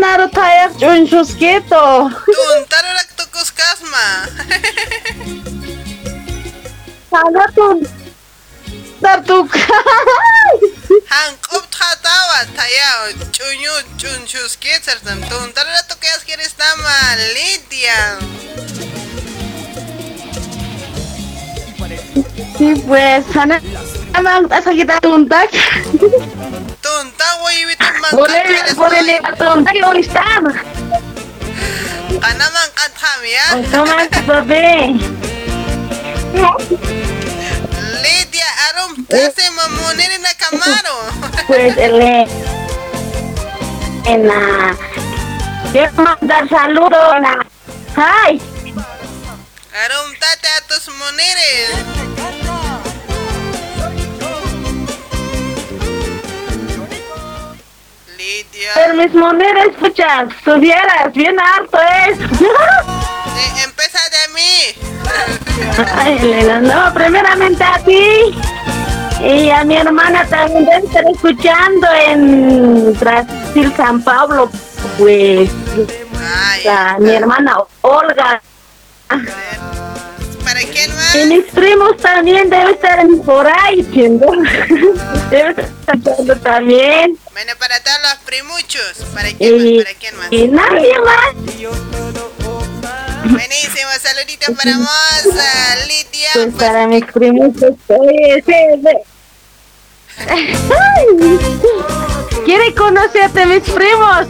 [0.00, 2.08] Naro tayak chunchusquito.
[2.24, 4.08] Tuntarak tukusqasma.
[7.10, 7.84] Sana tun.
[9.02, 9.52] Tartuk.
[11.12, 13.04] Hanq'up tatawa tayao
[13.36, 16.96] ch'uñu ch'unchuskitsartam tuntarara tuquyas quieres tama
[17.36, 18.00] Lidia.
[22.56, 23.24] Sí, pues,
[24.12, 24.20] Sana.
[24.20, 25.48] Amang tasakita tuntak.
[26.84, 29.08] Tuntawa ibitin Por el, por el
[29.40, 30.44] tuntak y olistan.
[32.20, 33.46] Kanaman katham ya.
[33.72, 34.92] Toma, bebé.
[38.04, 40.96] Lidia arum tase mamuniri na kamaro.
[41.48, 42.28] Pues, Elena.
[45.72, 47.16] Quiero mandar saludos.
[47.96, 48.40] Ay.
[49.72, 51.72] Arum tate a tus muniris.
[58.22, 58.70] Lidia.
[58.74, 62.18] Pero mis monedas, escucha, tuvieras bien harto es.
[62.20, 64.92] Eh, empieza de mí.
[65.96, 68.32] Ay, Elena, no, primeramente a ti.
[69.24, 74.50] Y a mi hermana también debe estar escuchando en Brasil, San Pablo,
[74.98, 75.50] pues.
[76.68, 78.40] a mi hermana Olga.
[80.52, 81.14] ¿Para quién más?
[81.28, 84.28] Mis primos también deben estar en- por ahí, ¿entiendes?
[85.30, 87.18] Deben estar también.
[87.32, 88.98] Bueno, para todos los primuchos.
[89.14, 89.84] ¿Para quién más?
[89.84, 90.26] ¿Para quién más?
[90.30, 91.34] y nadie más.
[93.24, 95.34] Buenísimo, saluditos para vos,
[95.88, 96.30] Lidia.
[96.34, 97.04] Pues para mis
[98.36, 99.02] ese.
[100.28, 101.06] Ay,
[102.44, 104.26] ¿Quiere conocerte, mis primos?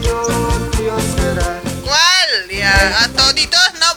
[1.85, 2.49] ¿Cuál?
[2.51, 3.92] Ya, a toditos no pues,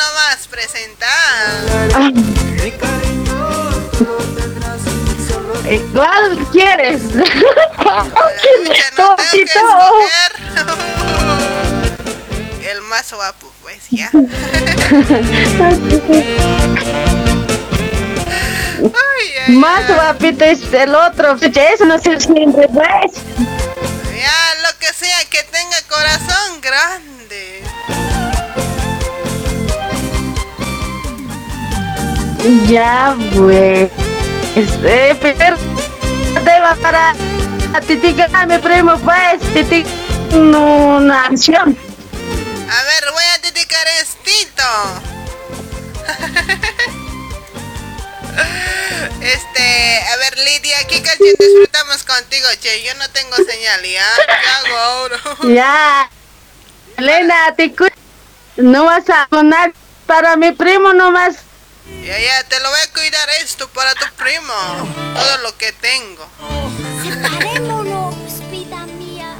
[0.00, 1.08] nomás presentar.
[1.94, 2.14] Ay.
[5.66, 7.02] Eh, ¿Cuál quieres?
[8.96, 9.60] Todito.
[12.70, 14.10] El más guapo, pues ya.
[19.48, 21.36] Más guapito es el otro.
[21.40, 23.12] Eso no se siempre, pues.
[24.16, 27.64] Ya, lo que sea, que tenga corazón grande.
[32.66, 33.90] Ya, pues.
[34.56, 35.56] Este, pero
[36.44, 37.14] te va para
[38.32, 39.40] a mi primo, pues.
[39.54, 39.84] Titi,
[40.32, 41.76] una acción.
[42.70, 44.62] A ver, voy a dedicar estito.
[49.20, 52.82] Este, a ver, Lidia, ¿qué canción disfrutamos contigo, che?
[52.84, 54.06] Yo no tengo señal, ¿ya?
[54.16, 54.32] ¿Qué
[54.68, 55.16] hago ahora?
[55.54, 56.10] Ya.
[56.96, 57.86] Elena, te cu-
[58.56, 59.74] No vas a poner
[60.06, 61.36] para mi primo nomás.
[62.04, 64.52] Ya, ya, te lo voy a cuidar esto para tu primo.
[65.14, 66.26] Todo lo que tengo.
[67.02, 68.14] Separémonos,
[68.50, 69.34] vida mía.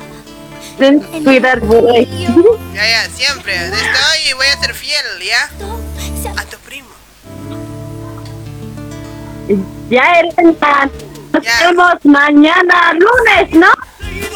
[0.78, 1.60] Ten que cuidar
[1.94, 2.28] ahí.
[2.74, 3.58] Ya, ya, siempre.
[3.58, 5.50] Desde hoy voy a ser fiel, ¿ya?
[6.36, 6.90] A tu primo.
[9.88, 10.90] Ya, Elena.
[11.32, 13.72] Nos vemos mañana lunes, ¿no?
[14.00, 14.28] El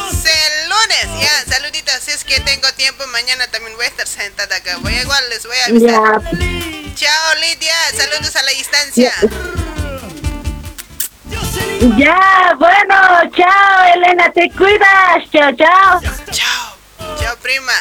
[0.75, 1.93] lunes, ya, saluditos.
[2.03, 4.77] Si es que tengo tiempo, mañana también voy a estar sentada acá.
[4.81, 6.21] Voy a igual, les voy a avisar.
[6.95, 7.75] Chao, Lidia.
[7.95, 9.13] Saludos a la distancia.
[11.97, 12.95] Ya, bueno,
[13.35, 15.29] chao, Elena, te cuidas.
[15.31, 16.01] Chao, chao.
[16.31, 16.77] Chao.
[17.19, 17.73] Chao, prima.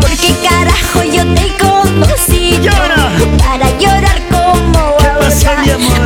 [0.00, 2.60] ¿Por qué carajo yo te conocí?
[3.38, 5.18] Para llorar como ahora.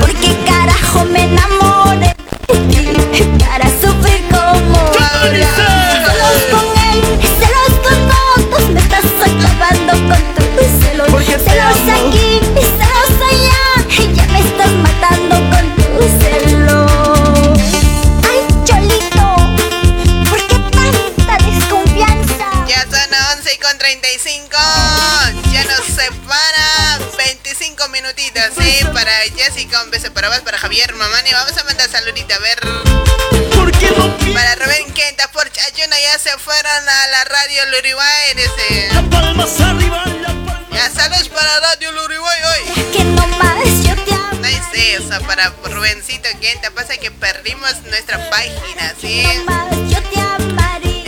[0.00, 1.51] ¿Por qué carajo me enamoré
[2.48, 3.24] de ti?
[3.38, 3.68] Para
[28.14, 28.84] 25 minutitos, ¿sí?
[28.92, 31.30] Para Jessica, un beso para vos, para Javier, Mamani.
[31.32, 32.60] Vamos a mandar saludito, a ver.
[34.34, 38.34] Para Rubén Quenta, por Ayuna, ya se fueron a la radio Luriway.
[38.34, 38.88] Dice.
[40.72, 42.92] Ya, saludos para Radio Luriway hoy.
[42.92, 44.40] Que no más yo te amo.
[44.40, 46.70] No es eso, para Rubéncito Quenta.
[46.70, 49.24] Pasa que perdimos nuestra página, ¿sí?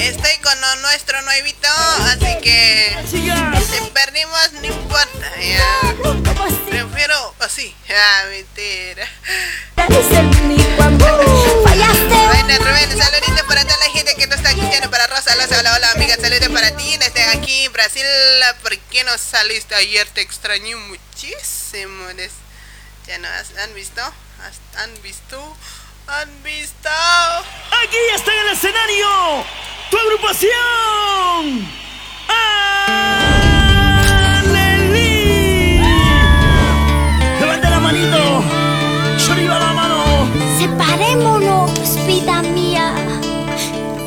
[0.04, 3.30] Estoy con nuestro nuevito, así que si
[3.92, 5.32] perdimos no importa.
[5.40, 5.94] ya.
[6.68, 7.74] Prefiero así.
[7.90, 9.08] Ah, mentira.
[9.76, 9.98] Bueno,
[12.58, 14.90] Rubén, saluditos para toda la gente que nos está escuchando.
[14.90, 16.16] Para Rosa Loza, hola, hola, amiga.
[16.16, 18.04] Saludos para ti desde aquí, Brasil.
[18.62, 20.06] ¿Por qué no saliste ayer?
[20.08, 22.04] Te extrañé muchísimo.
[23.06, 23.28] ¿Ya no
[23.62, 24.02] han visto?
[24.02, 25.56] ¿Has- ¿Han visto?
[26.06, 26.88] ¿Han visto?
[27.82, 29.06] Aquí está en el escenario
[29.90, 30.52] tu agrupación.
[34.42, 35.80] ¡Aleli!
[37.40, 38.42] Levanta la manito.
[39.18, 40.28] Yo arriba la mano.
[40.58, 41.70] Separémonos,
[42.06, 42.94] vida mía.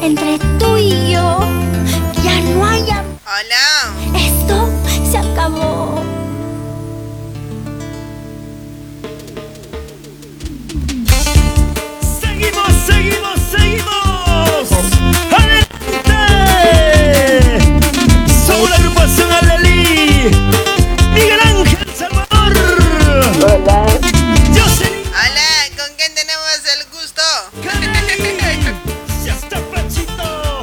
[0.01, 1.39] Entre tú y yo
[2.23, 3.05] ya no hay amor.
[3.25, 3.93] Hola.
[4.19, 4.69] Esto
[5.09, 6.06] se acabó.
[19.07, 20.31] La agrupación Aleli.
[21.13, 22.53] Miguel Ángel Salvador.
[23.41, 23.85] Hola.
[24.53, 25.03] Jocelyn.
[25.07, 27.21] Hola, ¿con quién tenemos el gusto?
[29.23, 30.61] Ya está Panchito.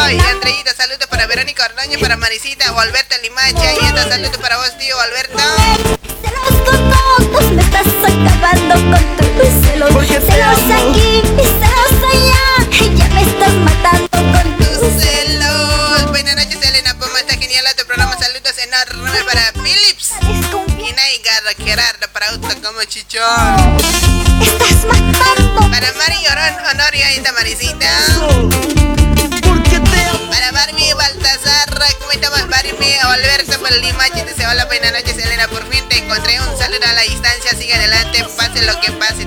[0.00, 3.72] Hoy Andreita, saludos para Verónica Ordóñez, para Marisita, o Alberto Limacha.
[3.74, 5.38] Y esta saludos para vos, tío Alberto.
[6.22, 9.90] Celos con todos, me estás acabando con tus celos.
[10.08, 12.94] Celos aquí y celos allá.
[12.96, 16.10] Ya me estás matando con tus celos.
[16.10, 17.20] Buenas noches, Elena Poma.
[17.20, 18.16] Está genial tu programa.
[18.18, 20.12] Saludos enormes para Philips.
[20.78, 23.78] Y Gerardo para Auto como Chichón.
[24.40, 25.70] Estás matando.
[25.70, 27.32] Para Mari Llorón, Honorio, ahí está
[33.72, 36.38] Por Limache, dice hola, buenas noches Elena, por fin te encontré.
[36.42, 39.24] Un saludo a la distancia, sigue adelante, pase lo que pase,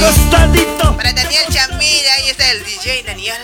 [0.00, 3.36] Para Daniel Champilla, ahí está el DJ Daniel.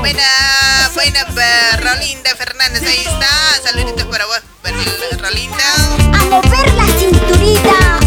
[0.00, 3.60] Buena, buena, eh, Rolinda Fernández, ahí está.
[3.62, 4.40] Saluditos para vos,
[5.18, 5.74] Rolinda.
[6.18, 8.00] A mover la cinturita.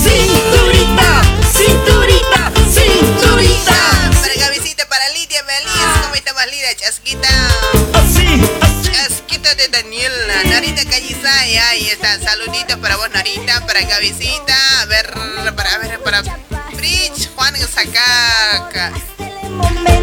[0.00, 4.10] Cinturita, cinturita, cinturita.
[4.20, 6.76] Para Gavisita, para Lidia Beliz, ¿cómo estamos, Lidia?
[6.76, 7.28] Chasquita.
[7.94, 8.48] Así,
[8.92, 10.12] Chasquita de Daniel,
[10.44, 12.20] Narita Callizay, ahí está.
[12.20, 14.56] Saluditos para para vos, Norita, para Gavisita,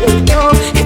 [0.08, 0.77] Para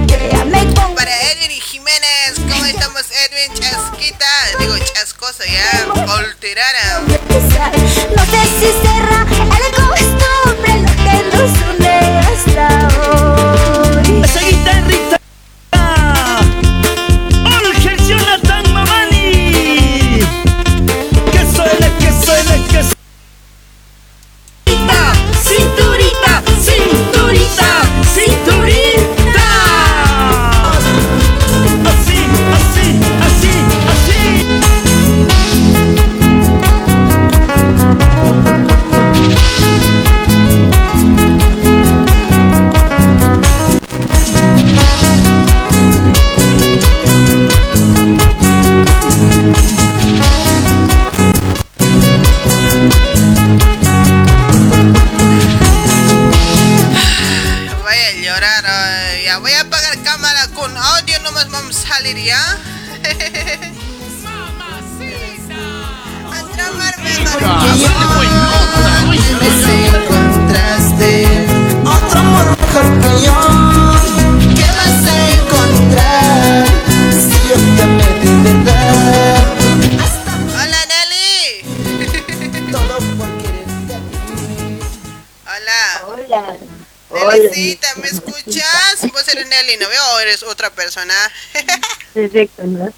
[90.61, 91.13] otra persona?
[92.13, 92.93] Perfecto, ¿no?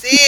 [0.00, 0.18] Sí,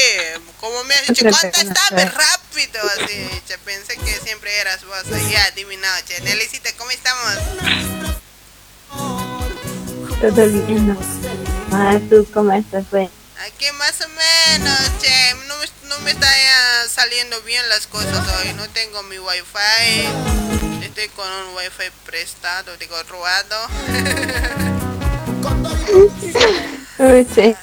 [0.60, 6.00] como me has dicho, contéstame rápido, así, che, pensé que siempre eras vos, ya adivinado,
[6.06, 7.34] che, Nelicita, ¿cómo estamos?
[10.20, 10.96] Todo bien.
[11.72, 13.10] Ah, ¿tú cómo estás, pues?
[13.46, 16.30] Aquí más o menos, che, no me, no me está
[16.88, 22.94] saliendo bien las cosas hoy, no tengo mi wifi, estoy con un wifi prestado, digo,
[23.02, 23.68] robado.
[27.34, 27.54] Sí,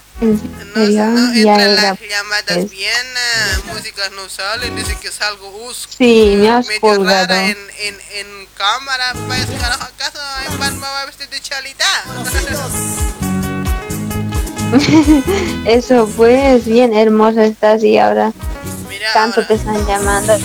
[0.75, 1.81] No ya entran era.
[1.81, 2.69] las llamadas pues.
[2.69, 7.27] bien, eh, músicas no salen, dice que salgo us Sí, me has medio colgado.
[7.27, 10.19] rara en, en, en cámara, pues carajo, ¿acaso
[10.51, 11.85] en Pan me va a vestir de chalita?
[15.65, 18.31] Eso pues, bien hermosa estás y ahora
[18.89, 20.37] Mira, tanto te están llamando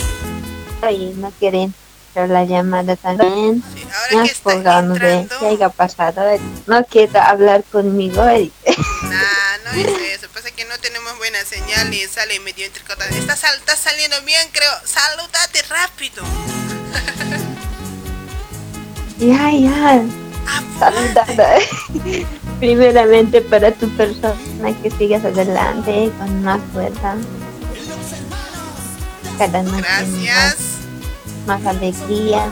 [0.90, 1.74] y no quieren
[2.26, 3.62] la llamada también.
[4.12, 6.22] Me has colgado, no sé qué haya pasado.
[6.66, 8.26] No quiero hablar conmigo.
[8.28, 8.50] eh.
[9.02, 9.86] Nah, no es
[10.18, 13.10] eso, pasa que no tenemos buena señal y sale medio entrecortada.
[13.10, 14.70] Está, sal- está saliendo bien, creo.
[14.84, 16.22] Saludate rápido.
[19.18, 20.02] Ya, ya.
[20.78, 21.58] Saludada.
[22.60, 24.36] Primeramente para tu persona
[24.82, 27.16] que sigas adelante con más fuerza.
[29.38, 30.56] Cada noche Gracias.
[30.56, 30.56] más,
[31.46, 32.50] más alegría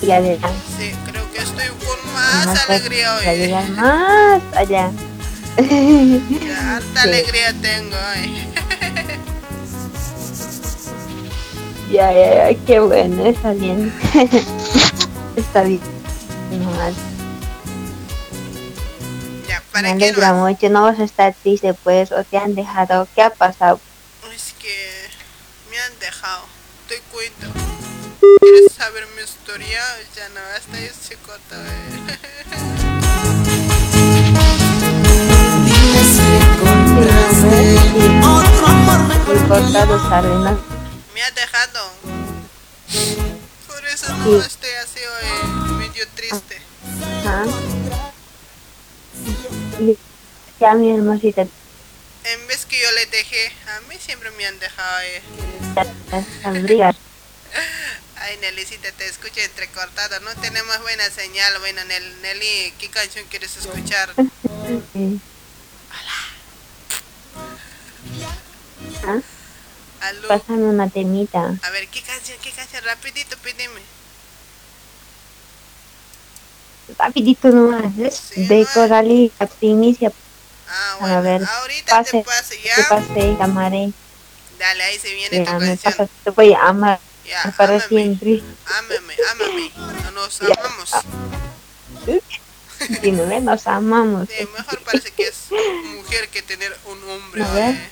[0.00, 0.58] y adelante.
[0.78, 3.24] Sí, creo que estoy con más Más alegría hoy.
[3.36, 4.90] llegar más allá.
[5.58, 7.08] Ya, harta Sí.
[7.08, 8.44] alegría tengo hoy.
[11.90, 13.90] Ya, ya, ya, qué bueno, está bien.
[15.36, 15.80] está bien.
[16.50, 16.92] Nomás.
[19.48, 22.54] Ya, Me ¿para qué alegra mucho, no vas a estar triste pues, o te han
[22.54, 23.80] dejado, ¿qué ha pasado?
[24.34, 24.68] Es que
[25.70, 26.42] me han dejado.
[26.88, 27.67] Te cuento.
[28.20, 29.80] ¿Quieres saber mi historia?
[30.16, 31.56] Ya no, hasta ahí se corta.
[40.08, 40.58] Sabe, ¿no?
[41.14, 41.90] Me ha dejado.
[43.66, 46.60] Por eso no estoy así hoy, medio triste.
[47.24, 47.44] Ajá.
[50.60, 55.00] Ya, mi hermosita, En vez que yo le dejé, a mí siempre me han dejado.
[55.02, 55.22] eh.
[58.18, 58.24] Ya.
[58.24, 60.20] Ay, Nelicita, te escucho entrecortado.
[60.20, 61.58] No tenemos buena señal.
[61.60, 64.14] Bueno, Nel- Nelly, ¿qué canción quieres escuchar?
[64.92, 65.20] Sí.
[69.04, 69.20] Ah,
[70.00, 70.28] Aló.
[70.28, 71.56] Pásame una temita.
[71.62, 72.38] A ver, ¿qué canción?
[72.42, 72.84] ¿Qué canción?
[72.84, 73.80] Rapidito, pídeme.
[76.98, 78.12] Rapidito nomás, ¿eh?
[78.36, 80.10] de Coralita, primicia.
[81.00, 81.42] a ver,
[81.86, 83.92] pase, que pase, llamaré.
[84.58, 86.08] Dale, ahí se viene tu Ya, me canción.
[86.24, 86.98] te voy a amar
[87.28, 87.88] Ya, para ámame.
[87.88, 88.42] siempre.
[88.78, 89.72] Ámame, ámame.
[90.04, 90.46] No nos Ya.
[90.58, 90.90] amamos.
[93.02, 94.28] Si no nos amamos.
[94.28, 95.36] Sí, mejor parece que es
[95.96, 97.42] mujer que tener un hombre.
[97.42, 97.90] A ver.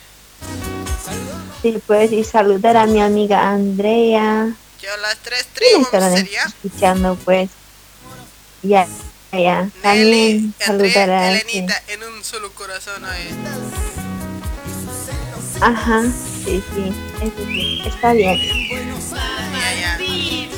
[1.63, 4.55] Sí, puedes ir saludar a mi amiga Andrea.
[4.81, 6.45] Yo las tres ¿Quién tribus sería.
[6.45, 7.51] escuchando, pues?
[8.63, 8.87] Ya,
[9.33, 9.69] ya.
[9.83, 11.31] También saludar Andrea, a...
[11.41, 13.05] Elenita, en un solo corazón.
[13.05, 13.96] oye.
[15.61, 16.03] Ajá,
[16.45, 16.93] sí, sí,
[17.23, 18.39] eso sí, está bien.
[18.39, 19.99] Ya, ya.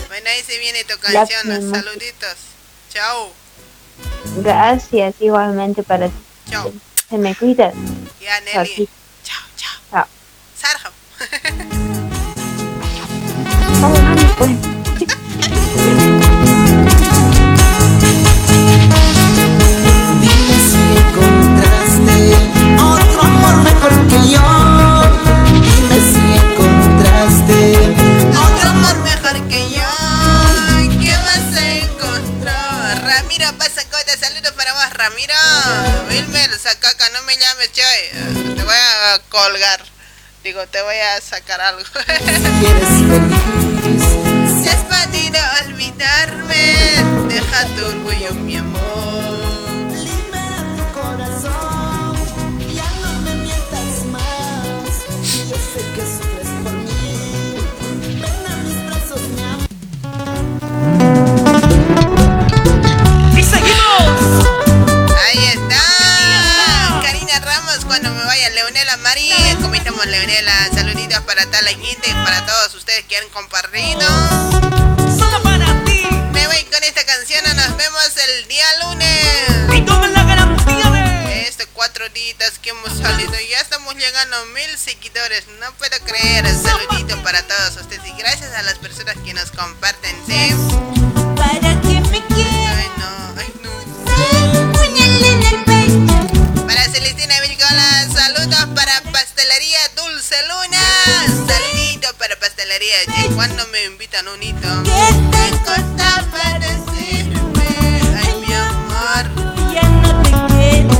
[0.08, 1.70] Bueno, ahí se viene tu canción.
[1.70, 2.36] Saluditos.
[2.92, 3.32] Chao.
[4.38, 6.14] Gracias, igualmente para ti.
[6.50, 6.72] Chao.
[7.08, 7.74] Se me cuidas.
[8.20, 8.88] Ya, Nelly.
[9.22, 9.80] Chao, chao.
[9.90, 10.06] Chao.
[10.56, 10.90] Sarja.
[35.08, 35.34] Ramiro.
[36.10, 38.54] Wilmer, sacaca, no me llames, Choy.
[38.56, 39.82] Te voy a colgar.
[40.44, 41.82] Digo, te voy a sacar algo.
[44.62, 46.94] Si has podido olvidarme,
[47.28, 48.78] deja tu orgullo, mi amor.
[50.92, 52.16] corazón.
[52.74, 55.06] Ya no me mientas más.
[55.48, 57.54] Yo sé que sufres por mí.
[58.20, 59.68] Ven a mis brazos, mi amor.
[63.38, 64.57] ¡Y seguimos!
[65.28, 67.00] Ahí está.
[67.02, 70.70] Karina Ramos, cuando me vaya, Leonela Mari, ¿cómo estamos, Leonela?
[70.72, 74.00] Saluditos para toda la gente, para todos ustedes que han compartido.
[75.18, 76.08] Solo para ti.
[76.32, 79.76] Me voy con esta canción, nos vemos el día lunes.
[79.76, 81.42] Y tomen la garantía de.
[81.46, 86.46] Este cuatro días que hemos salido, ya estamos llegando a mil seguidores, no puedo creer.
[86.46, 90.54] Saludito para todos ustedes y gracias a las personas que nos comparten, ¿sí?
[102.78, 103.22] Para.
[103.22, 104.82] Che, ¿Cuándo me invitan un hito?
[104.84, 104.90] ¿Qué
[105.32, 107.68] te costaba decirme?
[108.16, 109.24] Ay, mi amor.
[109.72, 110.94] Ya no te quiero.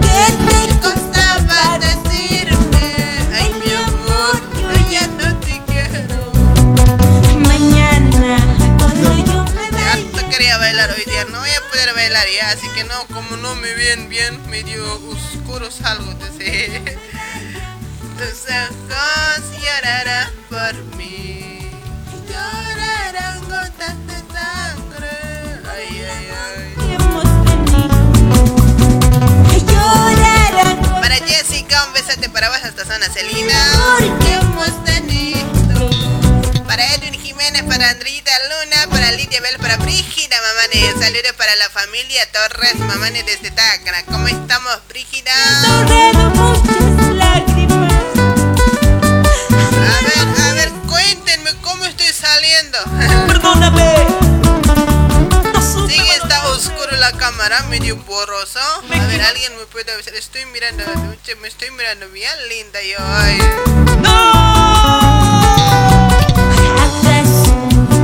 [0.00, 2.94] ¿Qué te costaba decirme?
[3.32, 6.32] Ay, mi amor, yo ya no te quiero.
[7.40, 8.38] Mañana,
[8.78, 12.50] cuando yo me Ya no quería bailar hoy día, no voy a poder bailar ya,
[12.50, 16.70] así que no, como no me ven bien, medio oscuros algo, entonces
[18.16, 21.70] tus ojos llorarán por mí,
[22.28, 25.16] llorarán gotas de sangre,
[25.74, 26.94] ay, ay, ay.
[26.94, 27.94] hemos tenido.
[29.72, 33.54] Llorarán Para Jessica, un besote para vos hasta zona Celina.
[33.98, 35.90] porque hemos tenido.
[36.66, 40.92] Para Edwin Jiménez, para Andrita Luna, para Lidia Bell, para Brígida, mamane.
[41.04, 44.04] Saludos para la familia Torres, mamane desde Tacna.
[44.06, 45.32] ¿Cómo estamos, Brígida?
[47.14, 47.63] Lágrimas.
[53.26, 54.06] Perdóname.
[55.88, 58.58] Sí, está oscuro la cámara, medio borroso.
[58.58, 60.14] A ver, alguien me puede avisar.
[60.14, 60.84] Estoy mirando,
[61.40, 62.96] me estoy mirando bien linda yo.
[62.98, 63.38] Ay.
[66.84, 67.28] Atrás,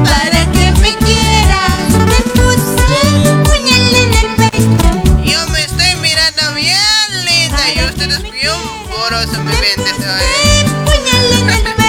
[0.04, 1.88] para que me quieras.
[2.10, 4.90] Te puse un puñal en el pecho.
[5.24, 11.79] Yo me estoy mirando bien linda y ustedes bien borroso me ven desde hoy.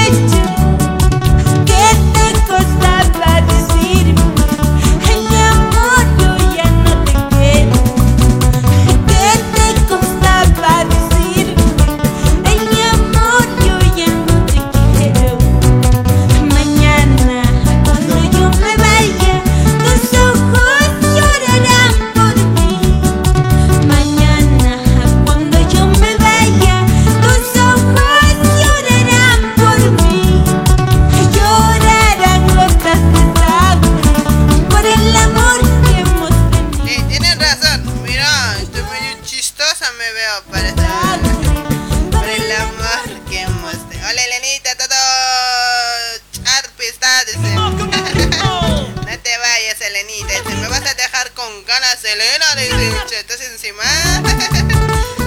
[53.12, 53.84] Estás encima.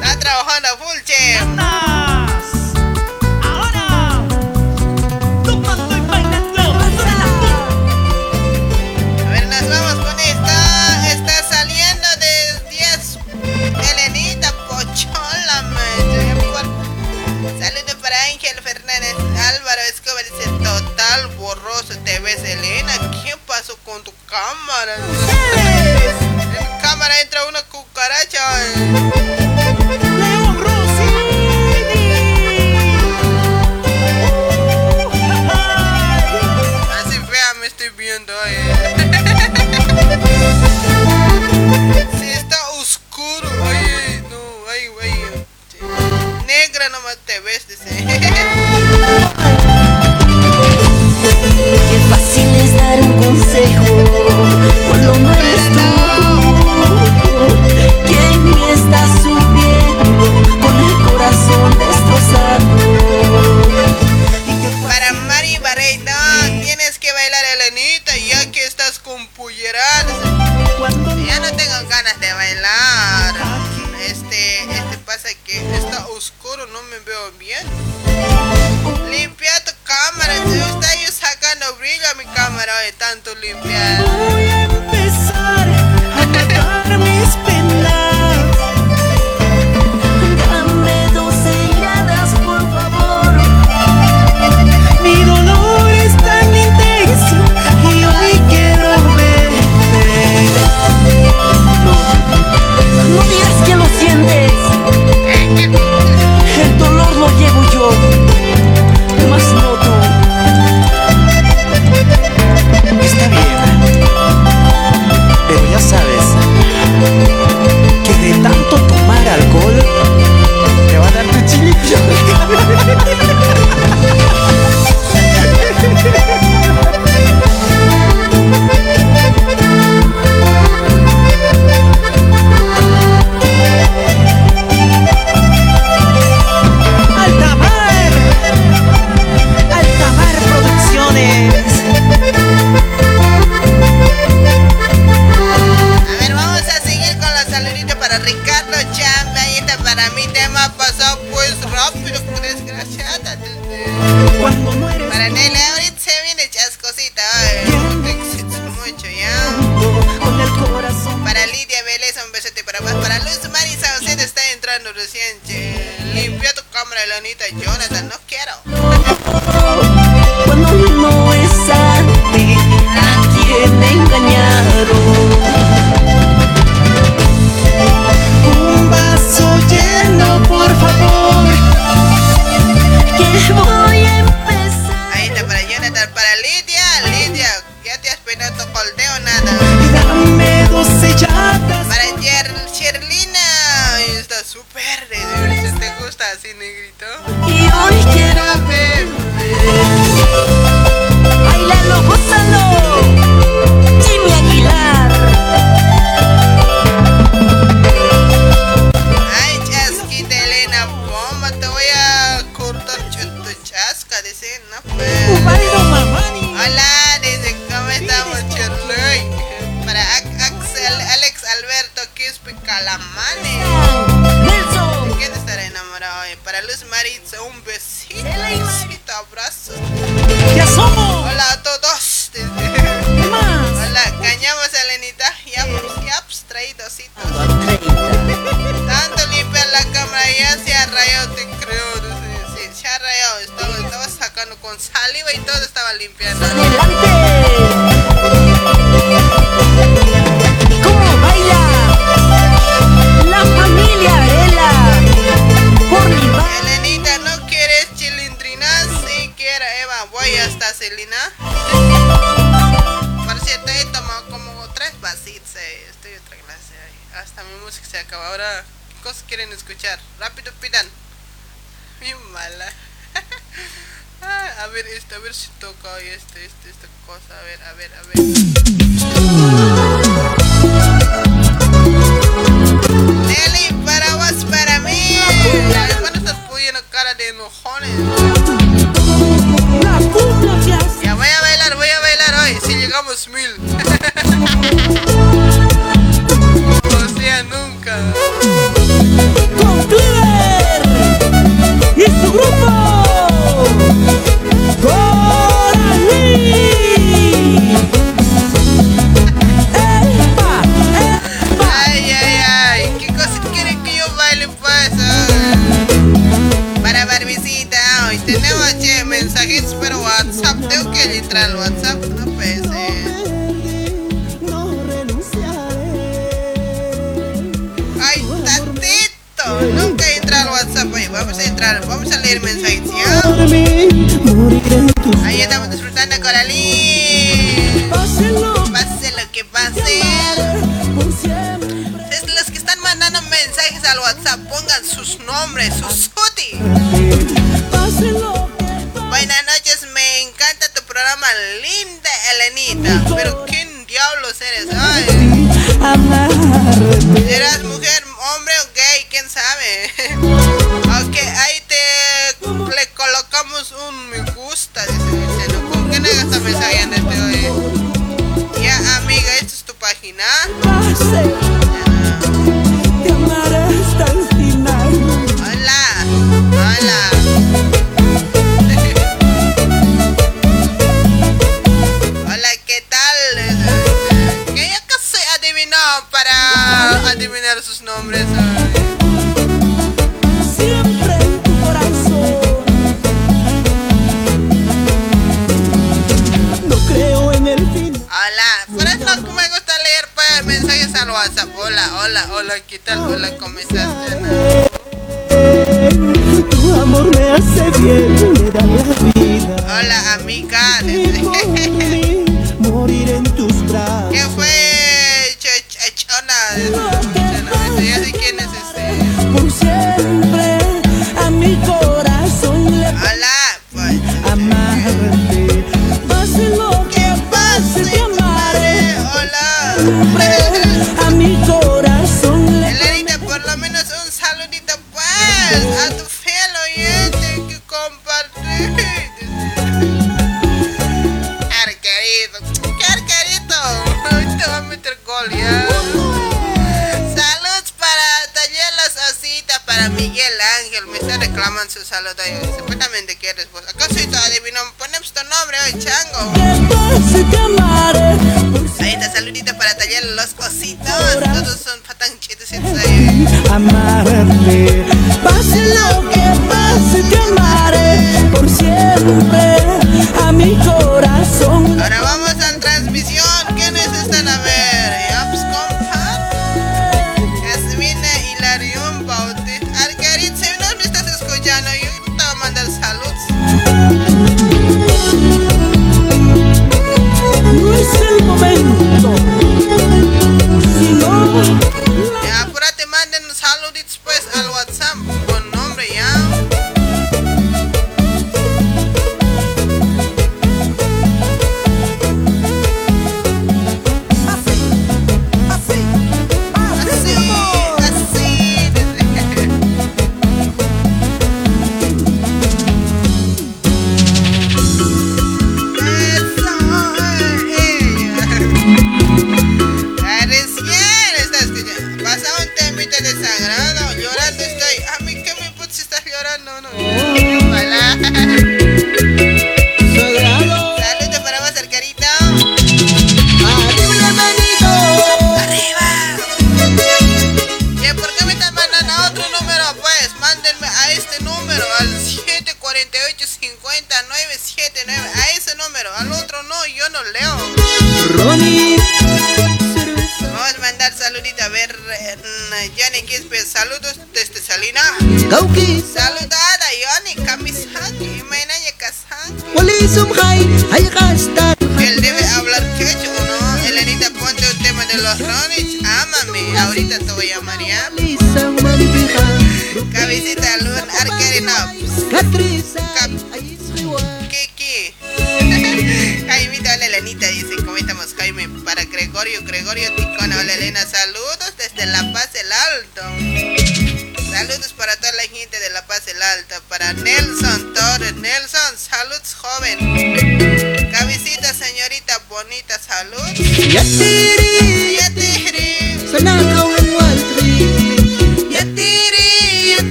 [0.00, 1.36] Está trabajando full, che.
[3.42, 4.24] Ahora.
[5.44, 6.62] Tomando y bailando.
[9.20, 11.12] A ver, nos vamos con esta.
[11.12, 13.18] Está saliendo de 10.
[13.92, 19.14] Elenita Pochola, me Saludos para Ángel Fernández.
[19.54, 22.94] Álvaro Escobar dice: Total borroso te ves, Elena.
[23.22, 25.85] ¿Qué pasó con tu cámara?
[27.44, 28.40] una cucaracha.
[28.66, 29.02] Eh.
[36.88, 38.32] Ah, estoy viendo.
[38.46, 38.94] Eh.
[42.12, 45.12] Si sí, está oscuro, oye, no, ay, güey.
[46.46, 48.35] Negra nomás te ves, dice.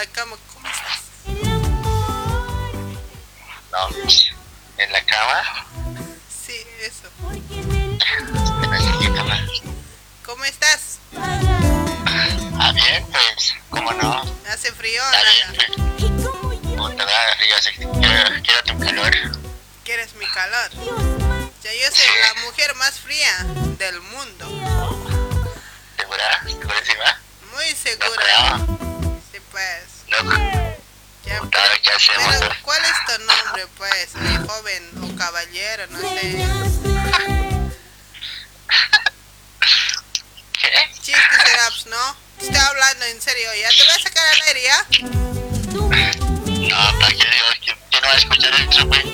[0.00, 1.02] la cama, ¿cómo estás?
[3.70, 3.88] no
[4.78, 5.66] en la cama
[6.46, 7.10] Sí, eso.
[10.24, 11.00] ¿Cómo estás?
[12.58, 15.02] ah bien pues cómo no ¿Hace frío?
[15.02, 19.12] está bien pues puta da río así que quiero, quiero tu calor
[19.84, 20.70] ¿Quieres mi calor?
[21.62, 23.36] Ya yo soy la mujer más fría
[23.78, 24.46] del mundo.
[25.98, 27.20] segura segurísima
[27.52, 28.79] Muy segura.
[31.82, 34.14] Qué hacemos pero, ¿cuál es tu nombre, pues?
[34.14, 36.20] Eh, joven o caballero, no sé.
[40.52, 40.90] ¿Qué?
[41.02, 42.16] Chiste seraps, ¿no?
[42.40, 43.68] Estoy hablando en serio, ¿ya?
[43.68, 44.86] ¿Te voy a sacar al aire, ya?
[46.70, 49.04] no para que digo que, que no va a escuchar esto pues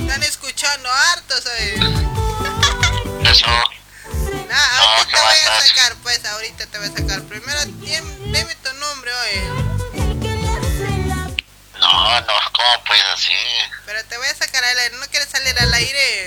[0.00, 1.74] Están escuchando hartos, oye.
[3.30, 3.46] eso
[4.48, 7.22] Nah, ahorita te voy a sacar, pues, ahorita te voy a sacar.
[7.22, 9.69] Primero, dime, dime tu nombre, oye.
[11.80, 13.32] No no cómo pues así
[13.86, 16.26] Pero te voy a sacar al aire, ¿no quieres salir al aire?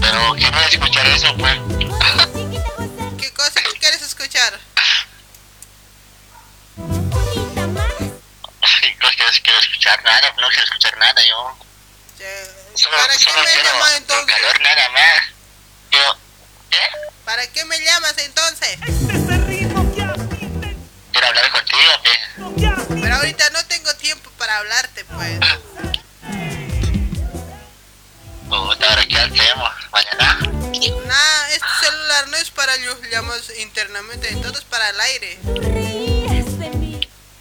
[0.00, 1.54] pero quiero escuchar eso pues
[3.18, 4.58] ¿Qué cosa tú quieres escuchar?
[6.76, 11.56] no quiero, quiero escuchar nada no quiero escuchar nada yo
[12.74, 14.34] solo, ¿Para qué solo me quiero llamas entonces?
[14.34, 15.22] calor nada más
[15.90, 16.18] yo
[17.24, 18.76] ¿Para qué me llamas entonces?
[21.26, 23.00] Hablar contigo, pe.
[23.00, 25.40] Pero ahorita no tengo tiempo para hablarte, pues.
[28.48, 30.38] Puta, ahora qué hacemos, mañana.
[31.06, 35.38] Nah, este celular no es para los llamados internamente, todo es para el aire.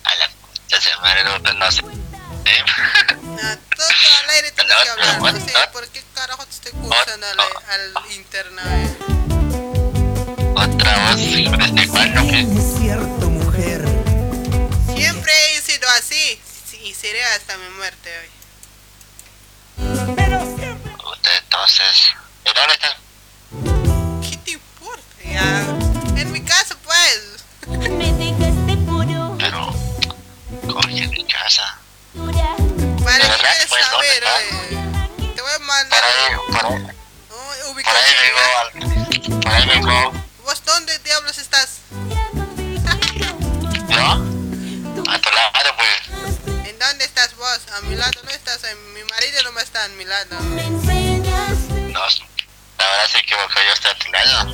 [0.03, 1.81] A la puta se madre, no, no sé.
[1.83, 3.87] Nah, todo
[4.23, 5.19] al aire tienes que hablar.
[5.19, 7.39] No sé por qué carajo te estoy cruzando al,
[7.69, 8.97] al internet.
[10.55, 12.39] Otra voz, ¿desde cuándo, pe?
[12.41, 13.22] Es cierto,
[15.83, 16.39] sido así
[16.69, 18.29] sí, y seré hasta mi muerte hoy.
[21.35, 22.13] Entonces.
[22.45, 22.95] ¿Y dónde estás?
[24.29, 25.03] ¿Qué te importa?
[25.25, 26.21] Ya.
[26.21, 27.21] En mi casa, pues.
[29.39, 29.73] Pero,
[30.73, 31.77] coño, en mi casa.
[32.15, 33.37] ¿Para ¿De qué verdad?
[33.39, 34.41] quieres Pues, ¿dónde saber, estás?
[35.19, 35.33] oye?
[35.35, 38.03] Te voy a mandar Por ahí, oh, por ubicación.
[38.05, 40.13] ahí vengo, al- por ahí vengo.
[40.43, 41.69] ¿Vos dónde diablos estás?
[43.89, 44.32] ¿Yo?
[45.09, 46.67] A tu lado, pues.
[46.67, 47.59] ¿En dónde estás vos?
[47.75, 48.63] A mi lado no estás.
[48.63, 50.39] en- Mi marido no me está a mi lado.
[50.39, 54.45] No, la verdad se equivocó, yo estoy a tu lado.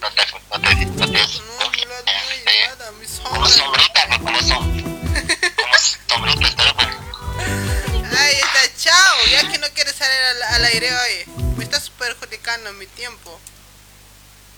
[0.00, 2.70] No te, no te, no te, este,
[3.22, 4.82] como sombrita, pues, como som,
[5.56, 5.78] como
[6.08, 8.18] sombrita, estoy, pues.
[8.18, 9.16] Ahí está, chao.
[9.30, 11.24] Ya que no quieres salir al, al aire hoy.
[11.56, 13.40] Me estás perjudicando mi tiempo.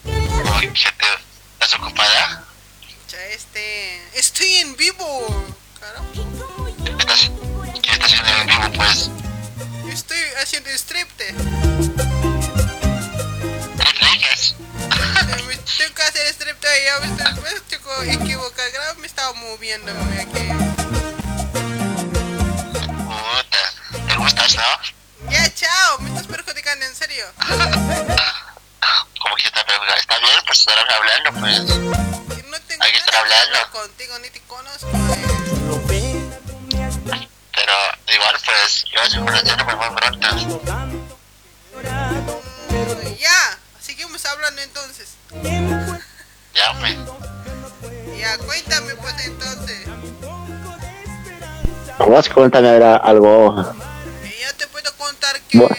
[0.04, 1.06] Uy, ¿qué te,
[1.54, 2.44] ¿estás ocupada?
[3.08, 4.00] Ya este.
[4.14, 5.44] Estoy en vivo.
[5.78, 6.02] Claro.
[6.98, 7.30] ¿Estás,
[7.82, 9.10] ¿Qué estás haciendo en vivo, pues?
[9.88, 11.34] Estoy haciendo stripte.
[13.76, 14.54] ¿Triplicas?
[15.46, 18.70] Me tengo que hacer stripte y ya me estoy me estoy equivocado.
[18.70, 20.48] Claro, me estaba moviéndome aquí.
[23.04, 25.30] Puta, ¿te gustas, no?
[25.30, 25.98] Ya, chao.
[26.00, 27.26] Me estás perjudicando, en serio.
[29.20, 32.33] Como que está, está bien, pues estar hablando, pues.
[32.80, 33.58] Hay que estar hablando.
[33.72, 34.88] Contigo ni te conozco.
[37.54, 37.72] Pero
[38.12, 40.28] igual, pues, yo estoy conociendo muy pronto.
[43.18, 45.08] Ya, seguimos hablando entonces.
[46.54, 46.96] Ya, pues.
[48.16, 49.88] Ya, cuéntame pues entonces.
[51.98, 53.74] Vos cuéntame ahora algo.
[54.22, 55.74] Y yo te puedo contar que Bueno.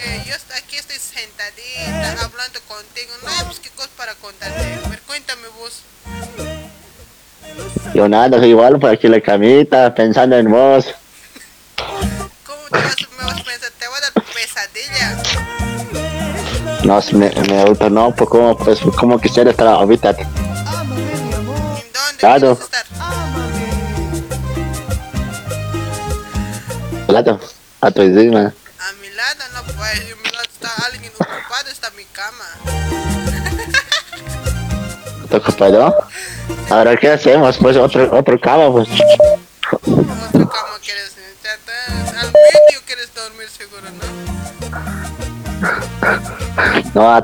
[7.94, 10.86] Yo nada, soy igual por aquí en la camita, pensando en vos.
[12.44, 13.70] ¿Cómo te vas, me vas a pensar?
[13.78, 15.16] Te voy a dar pesadilla.
[16.84, 20.14] No, si me, me auto, no, pues como, pues, como quisiera estar ahorita.
[22.18, 22.58] Claro.
[27.06, 27.40] Claro,
[27.80, 28.40] a tu encima.
[28.40, 30.00] A mi lado no puedes.
[30.00, 32.44] A mi lado está alguien ocupado, está mi cama.
[35.28, 35.94] ¿Te ocupado?
[36.70, 37.56] Ahora, ¿qué hacemos?
[37.58, 38.88] Pues otro, otro cama, pues.
[38.88, 39.80] Otra
[40.32, 41.14] cama quieres.
[41.42, 41.50] ya
[42.20, 44.06] Al medio quieres dormir seguro, ¿no?
[46.94, 47.22] No, a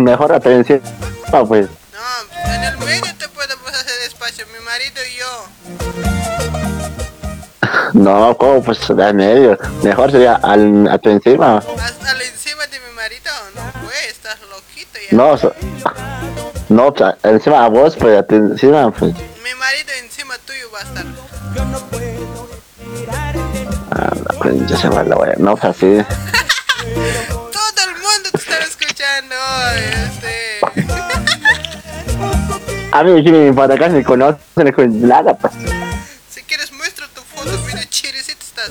[0.00, 0.80] mejor a tu encima,
[1.46, 1.68] pues.
[1.92, 4.44] No, en el medio te podemos hacer espacio.
[4.46, 5.48] Mi marido y yo.
[7.94, 8.62] No, ¿cómo?
[8.62, 9.58] Pues de medio.
[9.82, 11.56] Mejor sería al, a tu encima.
[12.06, 13.32] Al encima de mi marido.
[13.54, 15.16] No, pues, estás loquito ya.
[15.16, 15.54] No, so-
[16.68, 19.14] no, pues, encima a vos, pues a tu encima, pues.
[19.14, 21.04] Mi marido encima tuyo va a estar.
[23.90, 25.34] Ah, la concha se va la wea.
[25.38, 25.86] No, pues así.
[27.52, 29.34] Todo el mundo te está escuchando.
[29.76, 30.60] Este.
[32.92, 35.52] A mí sí me importa, casi me conocen, no con nada, pues.
[36.30, 38.70] Si quieres, muestra tu foto, video chirisito estás.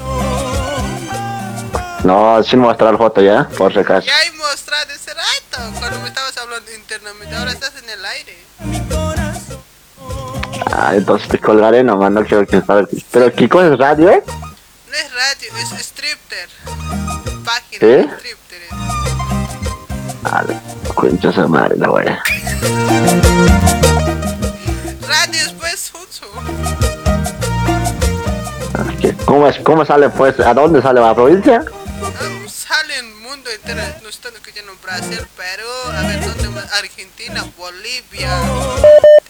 [2.07, 4.07] No, sin mostrar foto ya, por si acaso.
[4.07, 7.35] Ya he mostrado ese rato cuando me estabas hablando internamente.
[7.35, 8.37] Ahora estás en el aire.
[10.71, 12.87] Ah, entonces te colgaré nomás, no quiero que salga.
[13.11, 14.23] Pero, ¿qué cosa es radio, eh?
[14.25, 16.47] No es radio, es stripter.
[17.43, 17.85] Página ¿Sí?
[17.87, 18.61] de stripter.
[20.23, 20.45] Ah,
[20.95, 22.23] concha se madre, la wea.
[25.09, 26.25] Radio es pues Hunsu.
[28.75, 28.85] Ah.
[29.25, 30.39] ¿Cómo, es, ¿Cómo sale, pues?
[30.39, 31.65] ¿A dónde sale la provincia?
[33.47, 33.81] Mundo entero.
[34.03, 36.71] No están escuchando Brasil, Perú, a ver dónde más.
[36.73, 38.29] Argentina, Bolivia,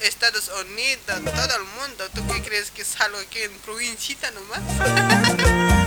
[0.02, 2.06] Estados Unidos, todo el mundo.
[2.14, 4.60] ¿Tú qué crees que salgo aquí en provincita nomás?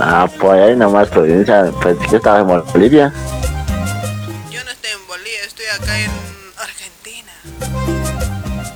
[0.00, 3.12] Ah, pues ahí nomás provincia, pues yo estaba en Bolivia.
[4.48, 6.10] Yo no estoy en Bolivia, estoy acá en
[6.56, 7.32] Argentina.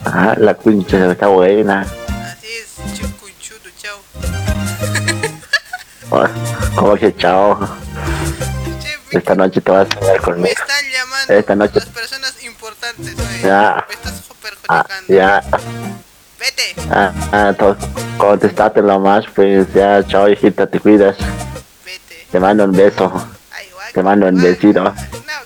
[0.05, 1.83] Ah, la concha está buena.
[1.83, 4.01] Así es, chucunchudo, chao.
[6.11, 6.27] Oh,
[6.75, 7.57] ¿Cómo que chao?
[9.13, 10.47] Esta noche te vas a quedar conmigo.
[10.47, 11.73] Están llamando Esta noche.
[11.75, 13.15] las personas importantes.
[13.19, 13.41] oye.
[13.43, 13.85] Ya.
[13.89, 14.23] Me estás
[14.69, 15.15] Ah, perjudicando.
[15.15, 15.43] ya.
[16.39, 16.75] Vete.
[16.91, 17.55] Ah, ah,
[18.17, 21.17] contestate nomás, pues ya, chao hijita, te cuidas.
[22.31, 23.13] Te mando un beso.
[23.93, 24.83] Te mando un besito.
[24.83, 24.95] No,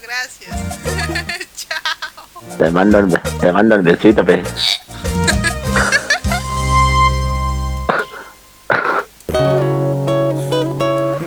[0.03, 0.57] gracias.
[2.59, 3.11] Te mando un,
[3.41, 4.47] te mando un besito, pues.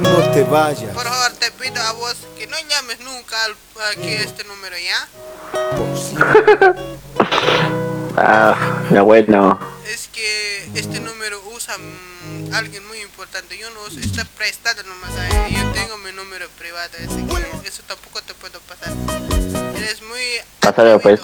[0.01, 0.93] No te vayas.
[0.93, 1.07] Por
[3.45, 3.55] al,
[3.91, 5.07] aquí a este número, ¿ya?
[8.21, 9.57] Ah, ya bueno.
[9.87, 13.57] Es que este número usa mm, alguien muy importante.
[13.57, 15.55] Yo no uso, está prestado nomás a él.
[15.55, 17.25] Yo tengo mi número privado, así
[17.61, 18.91] que eso tampoco te puedo pasar.
[19.77, 20.21] Eres muy...
[20.59, 21.21] Pásale, pues.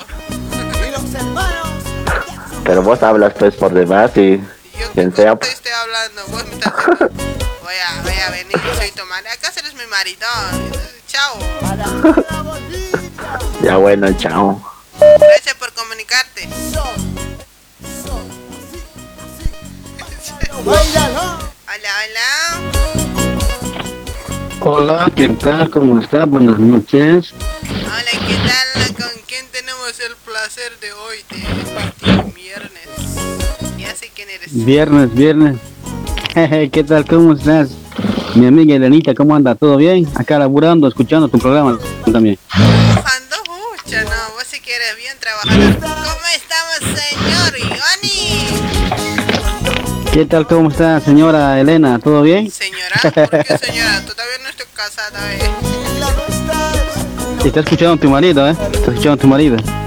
[2.63, 4.41] Pero vos hablas, pues, por demás y
[4.93, 5.51] quien sea, pues.
[5.51, 6.73] Estoy hablando, vos me estás...
[7.61, 9.31] Voy a, voy a venir, soy tu madre.
[9.31, 10.27] ¿Acaso eres mi marido?
[11.15, 11.39] Chao.
[13.63, 14.61] Ya bueno, chao.
[14.99, 16.47] Gracias por comunicarte.
[20.65, 21.09] Hola,
[21.71, 22.29] hola.
[24.59, 25.69] Hola, ¿qué tal?
[25.69, 26.25] ¿Cómo está?
[26.25, 27.33] Buenas noches.
[27.63, 28.93] Hola, ¿qué tal?
[28.95, 31.23] ¿Con quién tenemos el placer de hoy?
[31.29, 31.37] De
[32.33, 32.87] viernes.
[33.77, 34.65] Ya sé quién eres.
[34.65, 35.57] Viernes, viernes.
[36.71, 37.05] ¿Qué tal?
[37.05, 37.84] ¿Cómo estás?
[38.35, 39.55] Mi amiga Elenita, ¿cómo anda?
[39.55, 40.05] ¿Todo bien?
[40.13, 41.79] Acá laburando, escuchando tu programa
[42.11, 42.37] también.
[42.51, 45.75] Trabajando mucho, no, vos si quieres bien trabajador.
[45.79, 48.51] ¿Cómo estamos, señor Ivani?
[50.11, 50.45] ¿Qué tal?
[50.47, 51.97] ¿Cómo está, señora Elena?
[51.99, 52.51] ¿Todo bien?
[52.51, 54.01] Señora, ¿por qué señora?
[54.05, 55.39] Todavía no estoy casada, ¿eh?
[57.45, 58.51] Está escuchando a tu marido, ¿eh?
[58.51, 59.55] Está escuchando a tu marido.
[59.55, 59.84] ¿Cuál marido?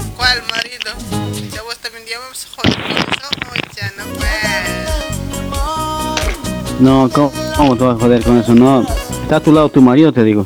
[6.79, 8.53] No, ¿cómo, cómo te vas a joder con eso?
[8.55, 8.85] No.
[9.23, 10.45] Está a tu lado tu marido, te digo.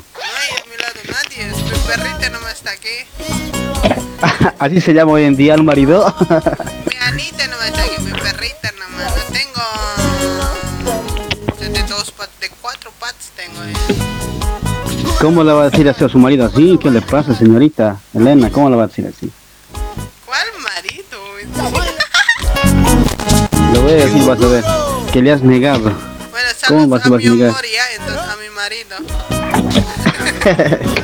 [1.07, 1.53] Nadie, mi
[1.87, 2.87] perrita no me está aquí.
[4.59, 6.13] Así se llama hoy en día el marido.
[6.29, 6.35] Mi
[7.01, 9.15] Anita no me está aquí, mi perrita nomás.
[9.15, 9.61] No tengo...
[11.73, 13.63] De, dos de cuatro patas tengo.
[13.63, 13.73] eh.
[15.21, 16.77] ¿Cómo le va a decir así a su marido así?
[16.81, 18.49] ¿Qué le pasa, señorita Elena?
[18.51, 19.31] ¿Cómo le va a decir así?
[20.25, 21.19] ¿Cuál marido?
[23.73, 24.63] Le voy a decir, vas a ver,
[25.11, 25.91] que le has negado.
[26.67, 27.49] ¿Cómo vas a a negar?
[27.49, 28.97] Amor, ya, entonces a mi marido.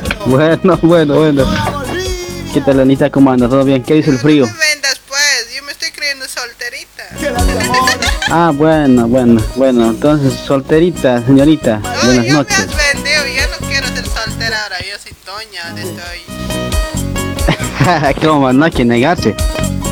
[0.26, 1.46] Bueno, bueno, bueno.
[2.52, 3.10] ¿Qué tal, Anita?
[3.10, 3.48] ¿Cómo andas?
[3.48, 3.82] ¿Todo bien?
[3.82, 4.44] ¿Qué dice el frío?
[4.44, 7.04] Vendas pues, yo me estoy creyendo solterita.
[8.32, 9.90] Ah, bueno, bueno, bueno.
[9.90, 11.80] Entonces, solterita, señorita.
[12.04, 12.68] Buenas noches.
[12.94, 16.20] Vendido, ya no quiero ser soltera ahora, yo soy doña de estoy.
[18.28, 18.52] ¿Cómo?
[18.52, 19.34] No hay que negarse.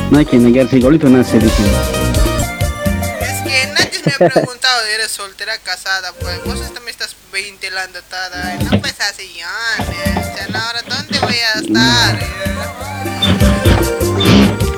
[0.09, 0.77] No hay que negarse.
[0.77, 1.98] Igualito nace, dice.
[4.19, 6.11] Me ha preguntado, ¿eres soltera casada?
[6.19, 8.55] Pues vos también estás ventilando toda.
[8.59, 9.49] y No pues así, ya,
[10.65, 12.19] ahora ¿dónde voy a estar?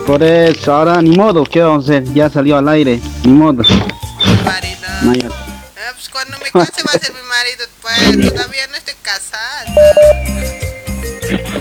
[0.06, 1.44] Por eso, ahora ni modo.
[1.44, 2.14] ¿Qué vamos a hacer?
[2.14, 2.99] Ya salió al aire.
[3.24, 3.64] Ni modo.
[5.03, 8.76] No, ya- Ah, pues cuando me case va a ser mi marido, pues todavía no
[8.78, 9.66] estoy casada.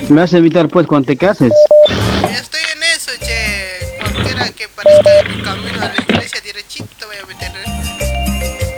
[0.09, 1.52] Me vas a evitar, pues, cuando te cases.
[2.30, 2.59] Estoy.
[4.20, 7.51] Cualquiera que parezca en mi camino a la iglesia derechito voy a meter.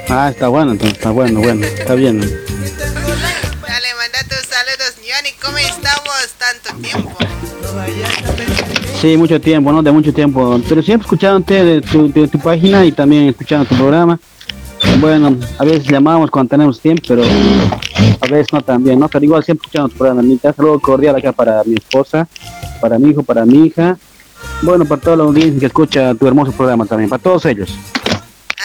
[0.08, 0.98] Ah, está bueno, entonces.
[0.98, 1.66] Está bueno, bueno.
[1.66, 2.20] Está bien.
[2.20, 5.32] Dale, manda tus saludos, Johnny.
[5.42, 7.16] ¿Cómo estamos tanto tiempo?
[9.00, 9.82] Sí, mucho tiempo, ¿no?
[9.82, 10.60] De mucho tiempo.
[10.68, 14.20] Pero siempre escuchándote de tu, de tu página y también escuchando tu programa.
[15.00, 19.08] Bueno, a veces llamamos cuando tenemos tiempo, pero a veces no también, ¿no?
[19.08, 20.22] Pero igual siempre escuchando tu programa.
[20.22, 22.28] Mi saludo cordial acá para mi esposa,
[22.80, 23.98] para mi hijo, para mi hija.
[24.62, 27.70] Bueno, para toda la audiencia que escucha tu hermoso programa también, para todos ellos.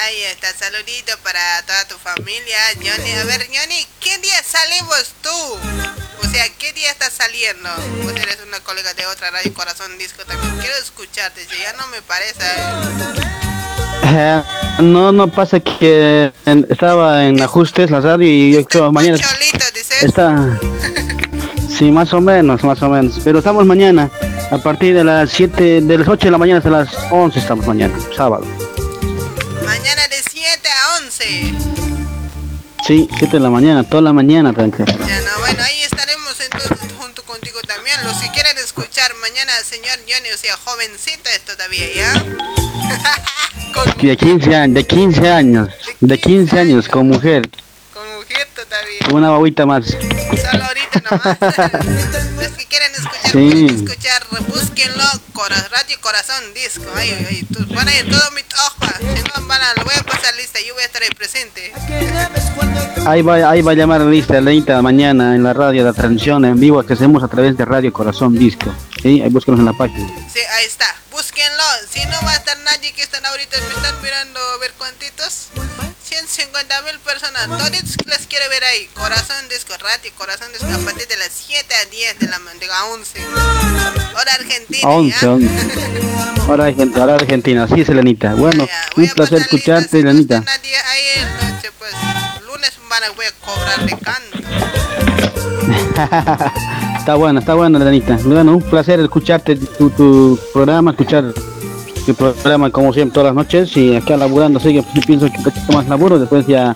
[0.06, 3.12] Ahí está, saludito para toda tu familia, Johnny.
[3.14, 5.30] A ver, Johnny, ¿qué día salimos tú?
[6.24, 7.68] O sea, ¿qué día estás saliendo?
[8.04, 10.56] Vos eres una colega de otra radio Corazón Disco también.
[10.60, 12.44] Quiero escucharte, che, ya no me parece.
[14.04, 14.42] Eh,
[14.80, 19.18] no, no pasa que en- estaba en ajustes la radio y yo creo mañana
[20.02, 20.58] está
[21.78, 24.10] sí más o menos más o menos pero estamos mañana
[24.52, 27.66] a partir de las 7 de las 8 de la mañana hasta las 11 estamos
[27.68, 28.46] mañana sábado
[29.66, 31.54] Mañana de 7 a 11.
[32.86, 36.78] sí 7 de la mañana toda la mañana tranquilo Ya no, bueno, ahí estaremos entonces
[36.98, 37.96] junto contigo también.
[38.06, 42.14] Los que quieran escuchar mañana, señor Johnny, o sea, jovencito es todavía, ¿ya?
[44.02, 45.70] de 15 años de 15 años
[46.00, 47.50] de 15 años con mujer
[47.94, 49.00] Con mujer todavía.
[49.14, 51.38] una babita más Solo ahorita nomás.
[53.32, 56.84] pueden escuchar, búsquenlo, Cora- Radio Corazón Disco.
[56.96, 58.98] Ay, ay, tú- van a ir todo mi hoja.
[59.00, 59.06] Si
[59.42, 61.74] no, van a, lo voy a pasar lista, yo voy a estar ahí presente.
[63.06, 66.44] Ahí va, ahí va a llamar la lista Leita mañana en la radio, la transmisión
[66.46, 68.74] en vivo que hacemos a través de Radio Corazón Disco.
[69.02, 69.22] ¿sí?
[69.22, 70.08] Ahí búscanos en la página.
[70.32, 70.86] Sí, ahí está.
[71.12, 71.64] Búsquenlo.
[71.90, 75.48] Si no va a estar nadie que están ahorita, me están mirando a ver cuántitos.
[76.08, 77.48] 150 mil personas.
[77.48, 77.70] Todos
[78.06, 78.88] les quiere ver ahí.
[78.94, 82.86] Corazón Disco Radio, Corazón Disco a partir de las 7 a 10 de la a
[82.86, 83.20] 11.
[84.16, 84.88] Hora Argentina.
[84.88, 85.50] A 11, 11.
[86.48, 87.68] Hora Argentina, hora Argentina.
[87.68, 88.36] Sí, Selenita.
[88.36, 88.66] Bueno,
[88.96, 90.32] un placer escucharte, noche,
[91.78, 91.92] pues
[92.46, 94.38] lunes van a, voy a cobrar de canto.
[97.00, 98.18] está bueno, está bueno, Selenita.
[98.24, 101.34] Bueno, un placer escucharte tu, tu programa, escuchar
[102.08, 105.38] tu programa como siempre todas las noches y acá laburando, así que yo pienso que
[105.40, 106.76] un poquito más laburo, después ya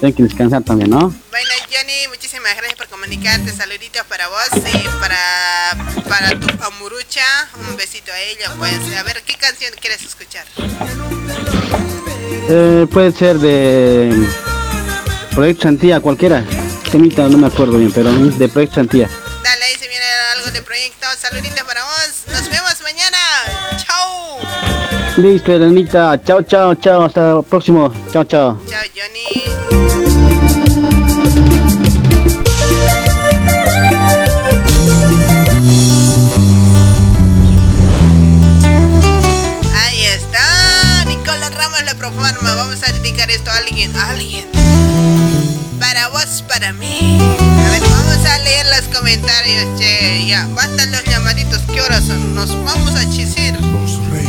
[0.00, 1.12] tengo que descansar también, ¿no?
[1.30, 5.76] Bueno, Johnny, muchísimas gracias por comunicarte, saluditos para vos y para,
[6.08, 7.24] para tu amurucha,
[7.68, 10.46] un besito a ella, pues, a ver, ¿qué canción quieres escuchar?
[12.48, 14.28] Eh, puede ser de
[15.34, 16.44] Proyecto Santía, cualquiera,
[16.92, 19.10] temita, no me acuerdo bien, pero de Proyecto Santía.
[19.42, 20.04] Dale, ahí se viene
[20.36, 23.18] algo de proyecto, saluditos para vos, nos vemos mañana.
[25.16, 26.20] Listo, Elenita.
[26.22, 27.02] Chao, chao, chao.
[27.02, 27.92] Hasta el próximo.
[28.12, 28.58] Chao, chao.
[28.68, 29.42] Chao, Johnny.
[39.74, 41.04] Ahí está.
[41.06, 42.54] Nicolás Ramos la proforma.
[42.54, 43.96] Vamos a dedicar esto a alguien.
[43.96, 45.37] A alguien.
[45.78, 47.18] Para vos, para mí.
[47.66, 50.26] A ver, vamos a leer los comentarios, che.
[50.26, 51.60] Ya, bastan los llamaditos.
[51.72, 52.34] ¿Qué horas son?
[52.34, 53.54] Nos vamos a chisir.
[53.60, 54.27] Los reyes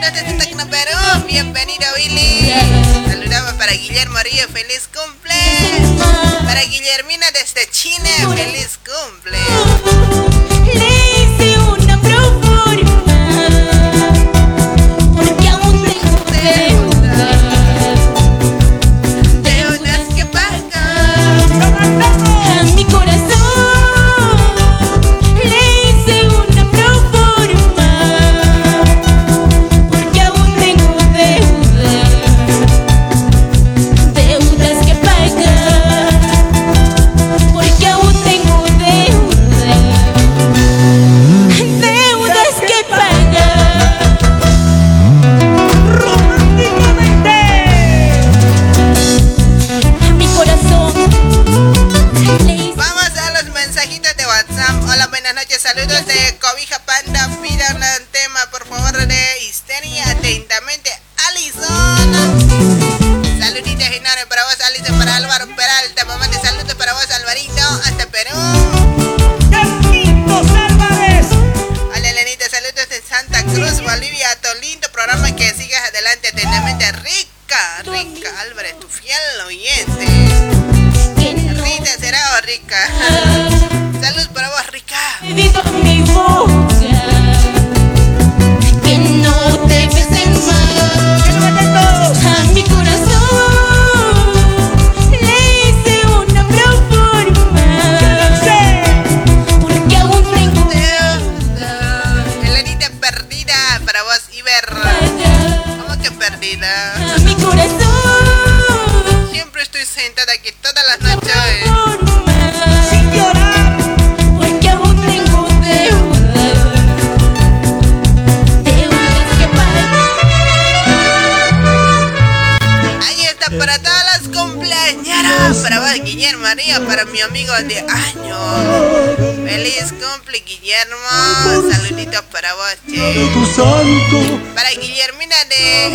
[0.00, 2.52] Saludos desde Tacna, Perú, bienvenido Willy.
[3.08, 5.34] Saludamos para Guillermo Río, feliz cumple.
[6.44, 10.37] Para Guillermina desde China, feliz cumple.
[55.48, 57.28] Noches, saludos de Cobija Panda.
[57.40, 60.10] Pidan un tema, por favor, de Histeria.
[60.10, 60.90] Atentamente,
[61.28, 61.62] Alison.
[63.40, 65.46] Saluditos enormes para vos, Alison, para Álvaro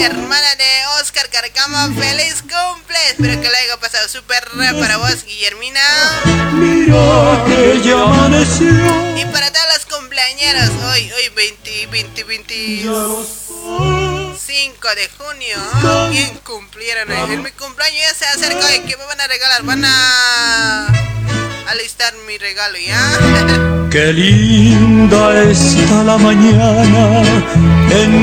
[0.05, 2.97] hermana de Oscar Carcamo, feliz cumple.
[3.09, 4.43] Espero que lo haya pasado súper
[4.79, 5.79] para vos, Guillermina.
[6.53, 8.67] Mira que ya amaneció.
[9.17, 15.57] Y para todas las cumpleañeras, hoy, hoy 20, 20, 25 de junio.
[16.11, 17.09] ¿Quién cumplieron?
[17.11, 18.81] En mi cumpleaños ya se acerca hoy.
[18.81, 19.63] ¿Qué me van a regalar?
[19.63, 20.87] Van a
[21.69, 22.99] alistar mi regalo, ¿ya?
[23.89, 27.23] Qué linda está la mañana
[27.89, 28.22] en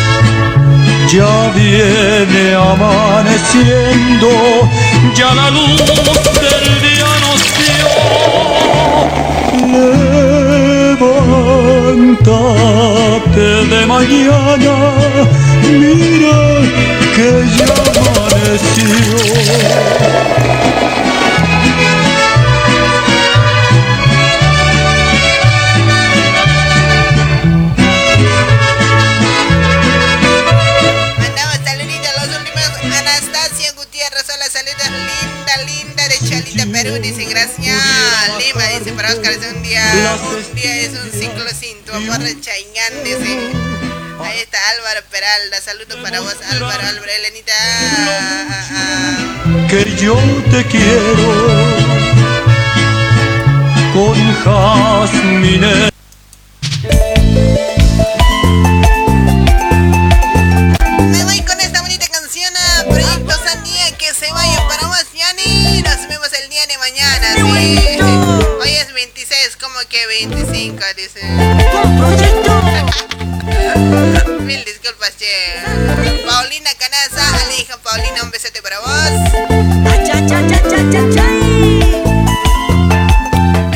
[1.11, 4.29] Ya viene amaneciendo,
[5.13, 5.83] ya la luz
[6.39, 7.89] del día nos dio.
[12.13, 14.75] Levántate de mañana,
[15.69, 16.39] mira
[17.13, 19.19] que ya amaneció.
[36.83, 36.99] Perú.
[37.01, 37.77] Dice, gracias.
[38.39, 39.83] Lima, dice, para Oscar es un día.
[40.29, 43.39] Un día es un ciclo sin tu amor de Chaingán, dice.
[44.23, 45.61] Ahí está Álvaro Peralta.
[45.61, 47.53] Saludos para vos, Álvaro, Álvaro, Elenita.
[49.69, 50.15] que yo
[50.49, 51.71] te quiero
[53.93, 55.91] con jazmines.
[60.99, 63.40] Me voy con esta bonita canción a Proyecto
[67.61, 71.21] Hoy es 26, como que 25, dice.
[74.41, 75.27] Mil disculpas, che.
[76.25, 79.11] Paulina Canaza, Alija Paulina, un besote para vos.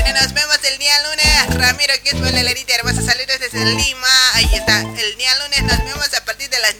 [0.01, 1.55] Bueno, nos vemos el día lunes.
[1.55, 4.07] Ramiro Quispo, la Lerita hermosa, saludos desde Lima.
[4.33, 4.79] Ahí está.
[4.81, 6.13] El día lunes nos vemos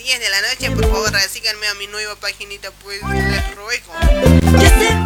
[0.06, 0.69] 10 de la noche.
[0.69, 3.91] Por favor, síganme a mi nueva paginita, pues les ruego.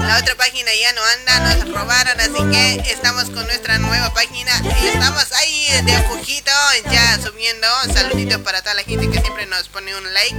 [0.06, 4.52] La otra página ya no anda, nos robaron, así que estamos con nuestra nueva página.
[4.84, 6.52] Y estamos ahí de a poquito
[6.92, 7.68] ya subiendo.
[7.94, 10.36] Saluditos para toda la gente que siempre nos pone un like.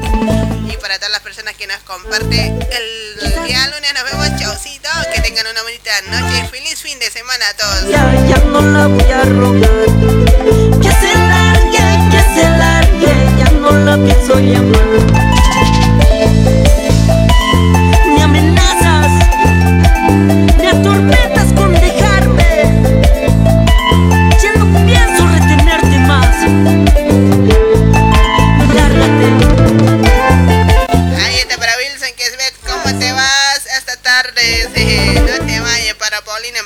[0.70, 2.48] Y para todas las personas que nos comparte.
[2.48, 4.90] El día lunes nos vemos, chaucito.
[5.14, 6.48] Que tengan una bonita noche.
[6.50, 7.88] Feliz fin de semana a todos.
[7.88, 10.89] Ya, ya no la voy a rogar.
[13.84, 15.30] La pienso llamar.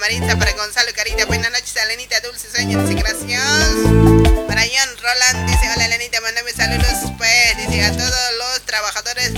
[0.06, 3.42] Ahí está para Gonzalo Carita, buenas noches, Elenita, dulce sueño, dice gracias.
[4.46, 6.03] Para John Roland, dice hola Elenita,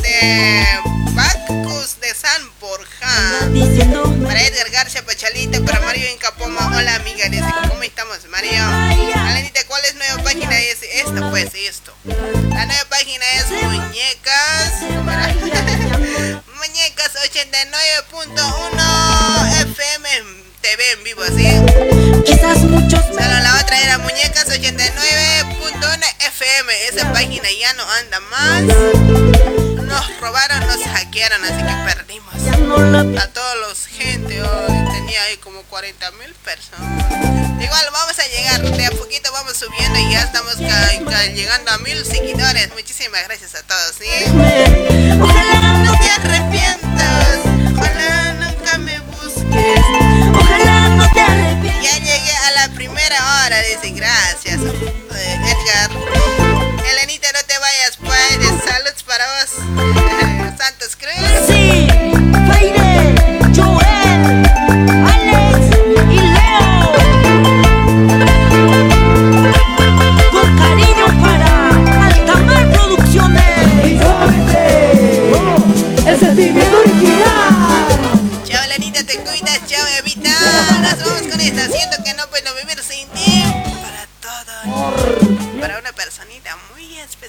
[0.02, 0.64] de
[1.12, 3.06] Bacus de San Borja.
[4.24, 8.62] Para Edgar García Pachalita, para Mario Incapoma, hola amiga, dice, ¿cómo estamos, Mario?
[9.30, 10.56] Elenita, ¿cuál es nueva página?
[10.56, 11.92] Dice, esta, pues, esto.
[12.04, 14.72] La nueva página es Muñecas.
[16.56, 20.08] Muñecas 89.1 FM
[20.60, 21.48] TV en vivo, ¿sí?
[22.24, 23.04] Quizás muchos.
[23.04, 26.86] Solo la otra era Muñecas 89.1 FM.
[26.88, 28.64] Esa página ya no anda más.
[29.86, 32.34] Nos robaron, nos hackearon, así que perdimos.
[33.18, 37.06] A todos los gente, hoy tenía ahí como 40 mil personas.
[37.62, 42.04] Igual vamos a llegar, de a poquito vamos subiendo y ya estamos llegando a mil
[42.04, 42.70] seguidores.
[42.74, 44.06] Muchísimas gracias a todos, ¿sí?
[45.20, 47.38] Ojalá no te arrepientas,
[47.72, 49.80] ojalá nunca me busques.
[50.34, 51.82] Ojalá no te arrepientas.
[51.82, 54.35] Ya llegué a la primera hora, dice gracias,
[59.06, 59.50] para vos.
[60.58, 61.14] Santos Cruz.
[61.46, 61.86] Sí,
[62.50, 63.14] Feire,
[63.54, 64.42] Joel,
[65.06, 65.58] Alex
[66.10, 66.92] y Leo.
[70.32, 71.50] Con cariño para
[72.06, 73.42] Altamar Producciones.
[76.06, 77.86] El sentimiento original.
[78.44, 79.60] Chao, Elenita, te cuidas.
[79.66, 80.30] Chao, Evita.
[80.82, 81.68] Nos vamos con esta.
[81.68, 82.26] Siento que no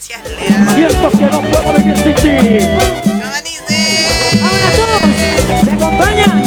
[0.08, 0.76] muy especial.
[0.76, 2.30] Siento que no puedo vivir sin ti.
[3.04, 3.80] ¿Cómo dice?
[4.44, 5.02] Ahora todos,
[5.64, 6.38] ¿me acompañan?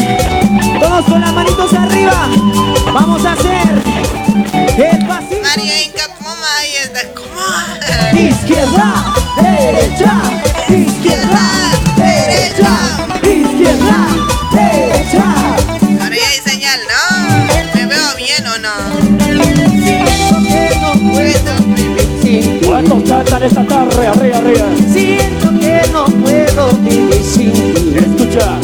[0.80, 2.28] Todos con las manitos arriba.
[2.92, 3.68] Vamos a hacer
[4.54, 5.42] el pasito.
[5.42, 7.00] Mario Inca, Moma, ahí está.
[7.14, 7.28] ¿Cómo?
[8.18, 10.12] Izquierda, derecha,
[10.68, 11.40] izquierda,
[22.81, 24.07] ¿Cuántos cantan esta tarde?
[24.07, 24.66] Arriba, arriba.
[24.90, 27.94] Siento que no puedo vivir sin ti.
[27.94, 28.59] Escucha.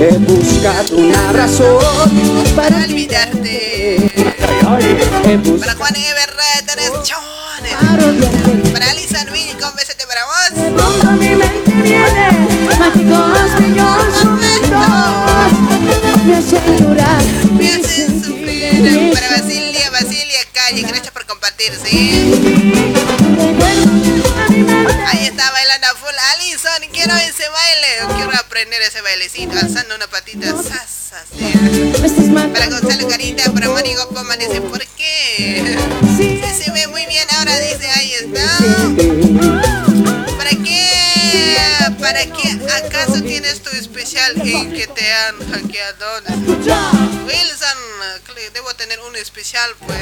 [0.00, 1.78] He buscado una razón
[2.56, 4.10] para olvidarte.
[4.40, 6.30] Para Juan Ever,
[6.66, 8.72] tres chones.
[8.72, 10.50] Para Alison Villa, con besete para vos.
[10.74, 12.30] pronto a mi mente viene
[12.80, 13.87] mágicos bellos momentos.
[28.58, 29.52] Aprender ese bailecito.
[29.52, 30.50] Alzando una patita.
[30.50, 31.24] Sasa.
[32.52, 35.78] Para Gonzalo Carita, para Mari Gopoma, dice, ¿por qué?
[36.16, 38.58] Sí, se ve muy bien ahora, dice, ahí está.
[40.36, 40.90] ¿Para qué?
[42.00, 42.58] ¿Para qué?
[42.84, 46.06] ¿Acaso tienes tu especial que te han hackeado?
[47.26, 47.78] Wilson,
[48.54, 50.00] debo tener un especial, pues.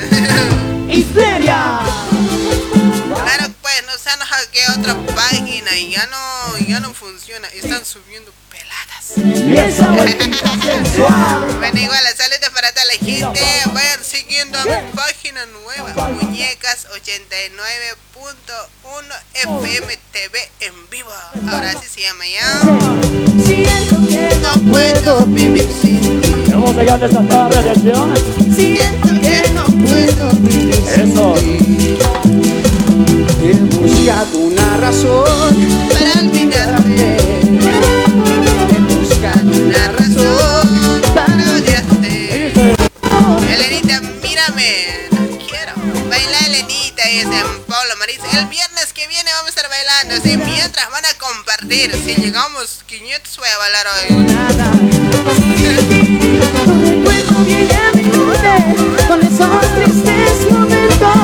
[0.89, 1.81] ¡Histeria!
[3.15, 7.49] Claro, pues nos han hackeado otra página y ya no, ya no funciona.
[7.49, 8.33] Están subiendo
[9.15, 9.31] Bueno,
[11.81, 13.41] igual, saludos para toda la gente.
[13.73, 21.11] Vayan siguiendo a mi página nueva, Muñecas 89.1 FM TV en vivo.
[21.49, 22.61] Ahora sí se llama ya.
[23.45, 26.33] Siento que no puedo vivir sin ti.
[26.51, 28.13] Vamos allá de esta tarde, atención.
[28.55, 31.35] Siento que no puedo vivir Eso.
[33.43, 35.55] He buscado una razón
[35.93, 36.56] para olvidarte.
[47.19, 48.21] Es en Pablo Maris.
[48.33, 50.17] El viernes que viene vamos a estar bailando.
[50.23, 50.37] ¿sí?
[50.37, 51.93] Mientras van a compartir.
[51.93, 54.35] Si llegamos 500 voy a bailar a mente
[59.09, 61.17] con esos tristes momentos.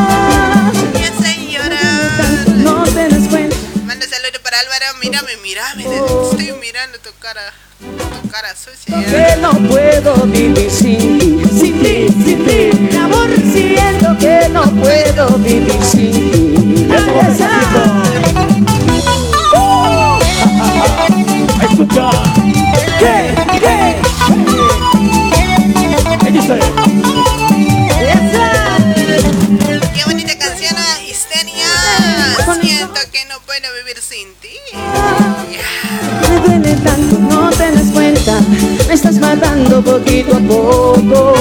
[1.18, 1.52] hoy.
[1.52, 2.48] Llorar.
[2.48, 3.56] No te das cuenta.
[3.84, 4.86] Manda saludo para Álvaro.
[5.00, 5.84] Mírame, mírame.
[5.84, 7.52] Estoy mirando tu cara.
[7.82, 9.04] Tu cara sucia.
[9.10, 12.70] Que no puedo vivir sin ti, sin ti, sin ti.
[12.78, 16.86] Mi amor, siento que no puedo vivir sin ti.
[21.62, 22.10] Escucha.
[23.00, 23.34] ¿Qué?
[23.58, 23.96] ¿Qué?
[26.24, 26.58] ¿Qué dice?
[29.94, 31.66] Qué bonita canción, ah, Histeria.
[32.60, 34.41] Siento que no puedo vivir sin ti.
[36.52, 38.38] Duele tanto, no te das cuenta.
[38.86, 41.32] Me estás matando poquito a poco.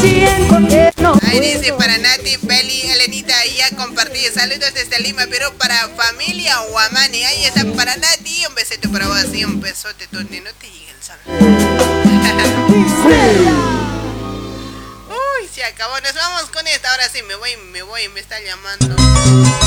[0.00, 4.20] Siento que no Ahí dice para Nati, Peli, Elenita, ahí ya compartí.
[4.32, 7.24] Saludos desde Lima, pero para familia Guamani.
[7.24, 8.46] Ahí está para Nati.
[8.48, 11.16] Un besito para vos y un besote donde no te llegue el sol.
[15.10, 15.98] Uy, se acabó.
[16.00, 16.88] Nos vamos con esta.
[16.92, 18.94] Ahora sí, me voy, me voy, me está llamando.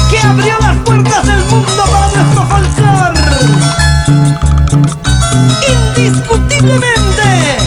[0.10, 3.62] que abrió las puertas del mundo para nuestro folclor.
[6.06, 7.58] Indiscutiblemente.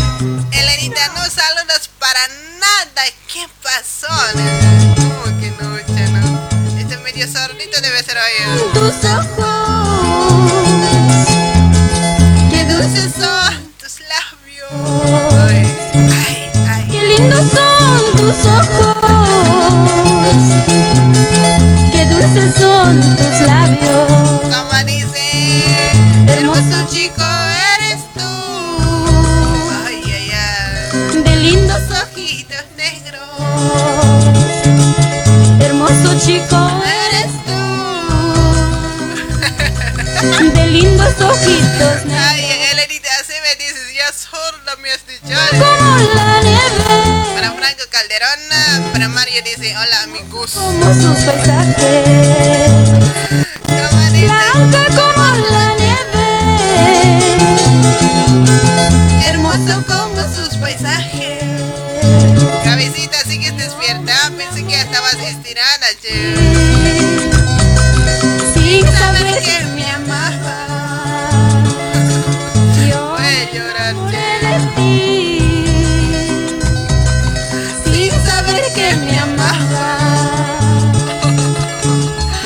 [0.52, 2.20] Elenita, no saludos para
[2.60, 3.02] nada.
[3.32, 4.08] ¿Qué pasó?
[4.96, 6.22] ¿Cómo que no, chano?
[6.78, 8.36] Este medio sordito debe ser hoy.
[8.74, 9.46] Tus ojos,
[12.50, 14.70] Qué dulces son tus labios.
[16.68, 18.96] Ay, qué lindos son tus ojos,
[21.90, 24.08] qué dulces son tus labios.
[24.42, 25.24] Como dice,
[26.28, 27.65] hermoso chico eres
[36.18, 36.70] chico
[37.08, 37.60] eres tú,
[40.54, 45.34] de lindos ojitos Ay, Elenita, así me dices, ya sorda me has dicho.
[45.58, 48.40] como la nieve, Para Franco Calderón,
[48.92, 50.52] para Mario dice, hola amigos.
[50.52, 52.70] como sus paisajes,
[53.68, 56.26] blanca como la nieve,
[59.28, 61.25] Hermoso como sus paisajes.
[62.96, 64.14] Cabecita, sigues despierta.
[64.38, 66.34] Pensé que ya estabas estirada, che.
[68.54, 70.66] sin Saber saber que me amaba.
[72.88, 74.26] yo Voy a llorar, che.
[74.46, 75.66] de ti,
[77.84, 79.98] sin saber que me amaba.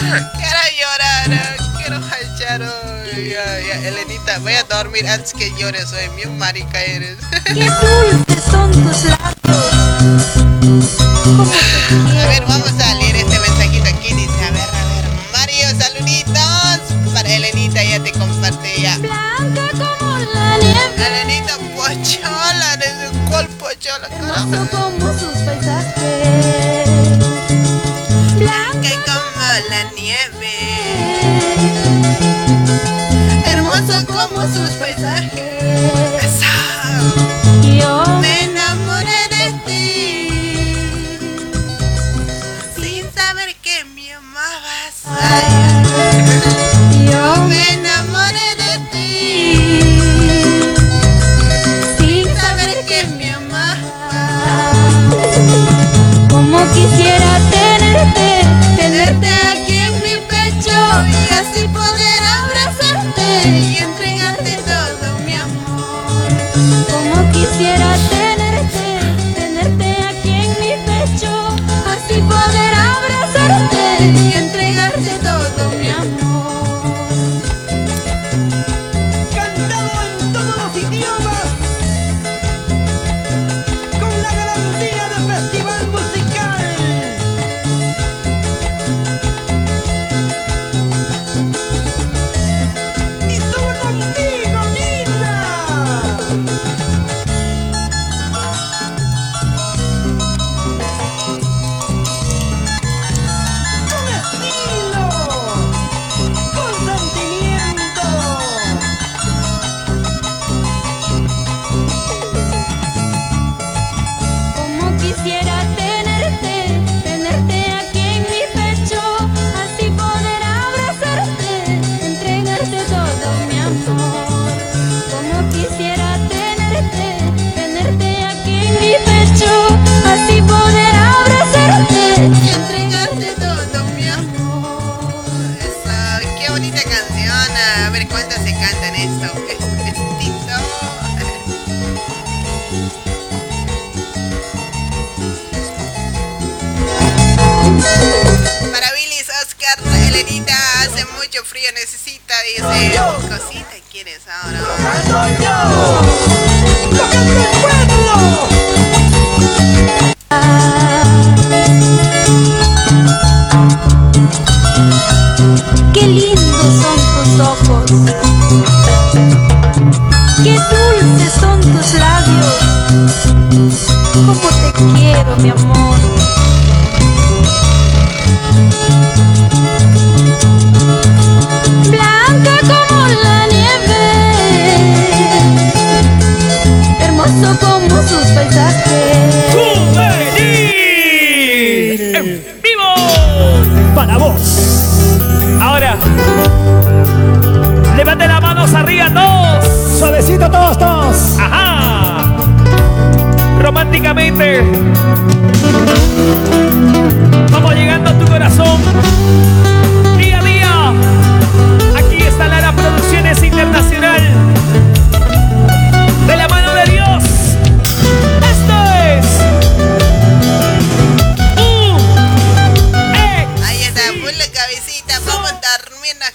[0.36, 1.30] Quiero llorar,
[1.78, 3.28] quiero hachar hoy.
[3.30, 6.08] Ya, ya, Elenita, voy a dormir antes que llores hoy.
[6.16, 7.18] Mi marica eres.
[7.44, 10.39] Qué dulces son tus labios.
[10.62, 14.12] A ver, vamos a leer este mensajito aquí.
[14.14, 15.04] Dice, a ver, a ver.
[15.32, 16.80] Mario, saluditos.
[17.14, 18.98] Para Elenita, ya te compartí ya.
[18.98, 21.22] Blanca como la nieve.
[21.22, 22.76] Elenita, pochola.
[22.76, 24.08] Desde cuál pochola,
[24.70, 26.88] como sus paisajes.
[28.36, 30.52] Blanca como la nieve.
[63.38, 63.99] in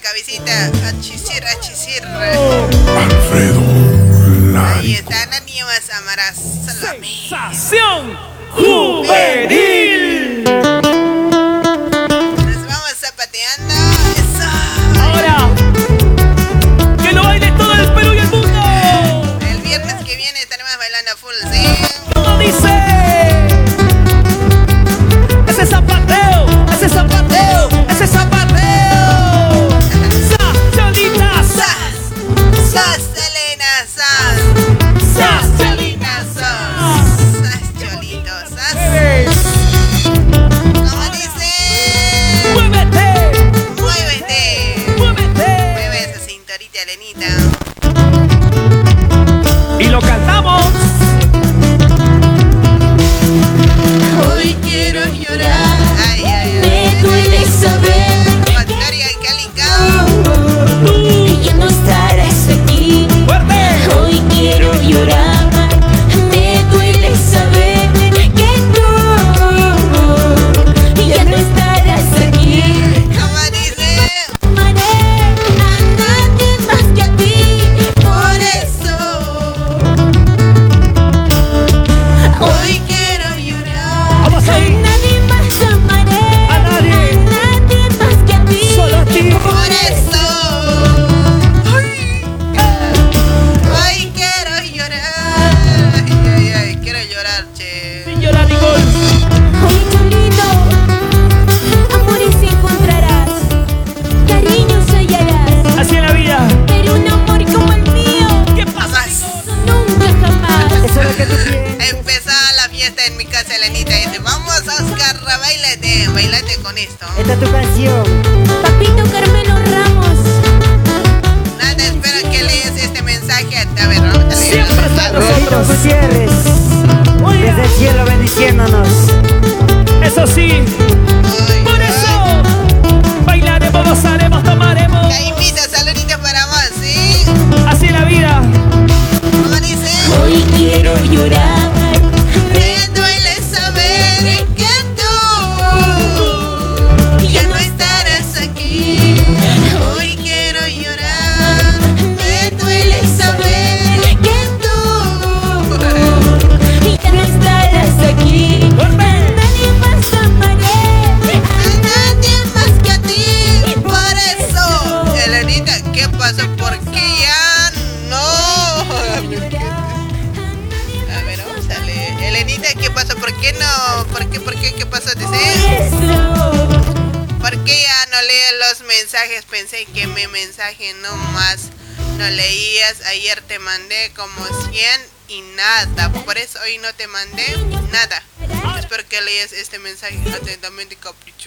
[0.06, 0.70] cabecita.
[0.88, 2.02] Achisir, achisir.
[2.04, 3.60] Alfredo
[4.52, 4.78] Larico.
[4.80, 6.36] Ahí está están las nieves amaras.
[6.36, 8.16] Sensación
[8.52, 9.75] juvenil.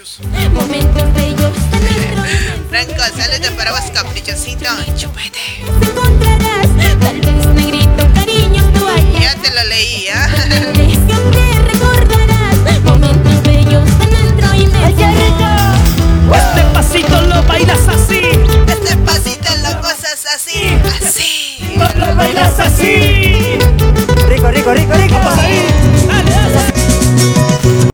[0.02, 0.29] Atentamente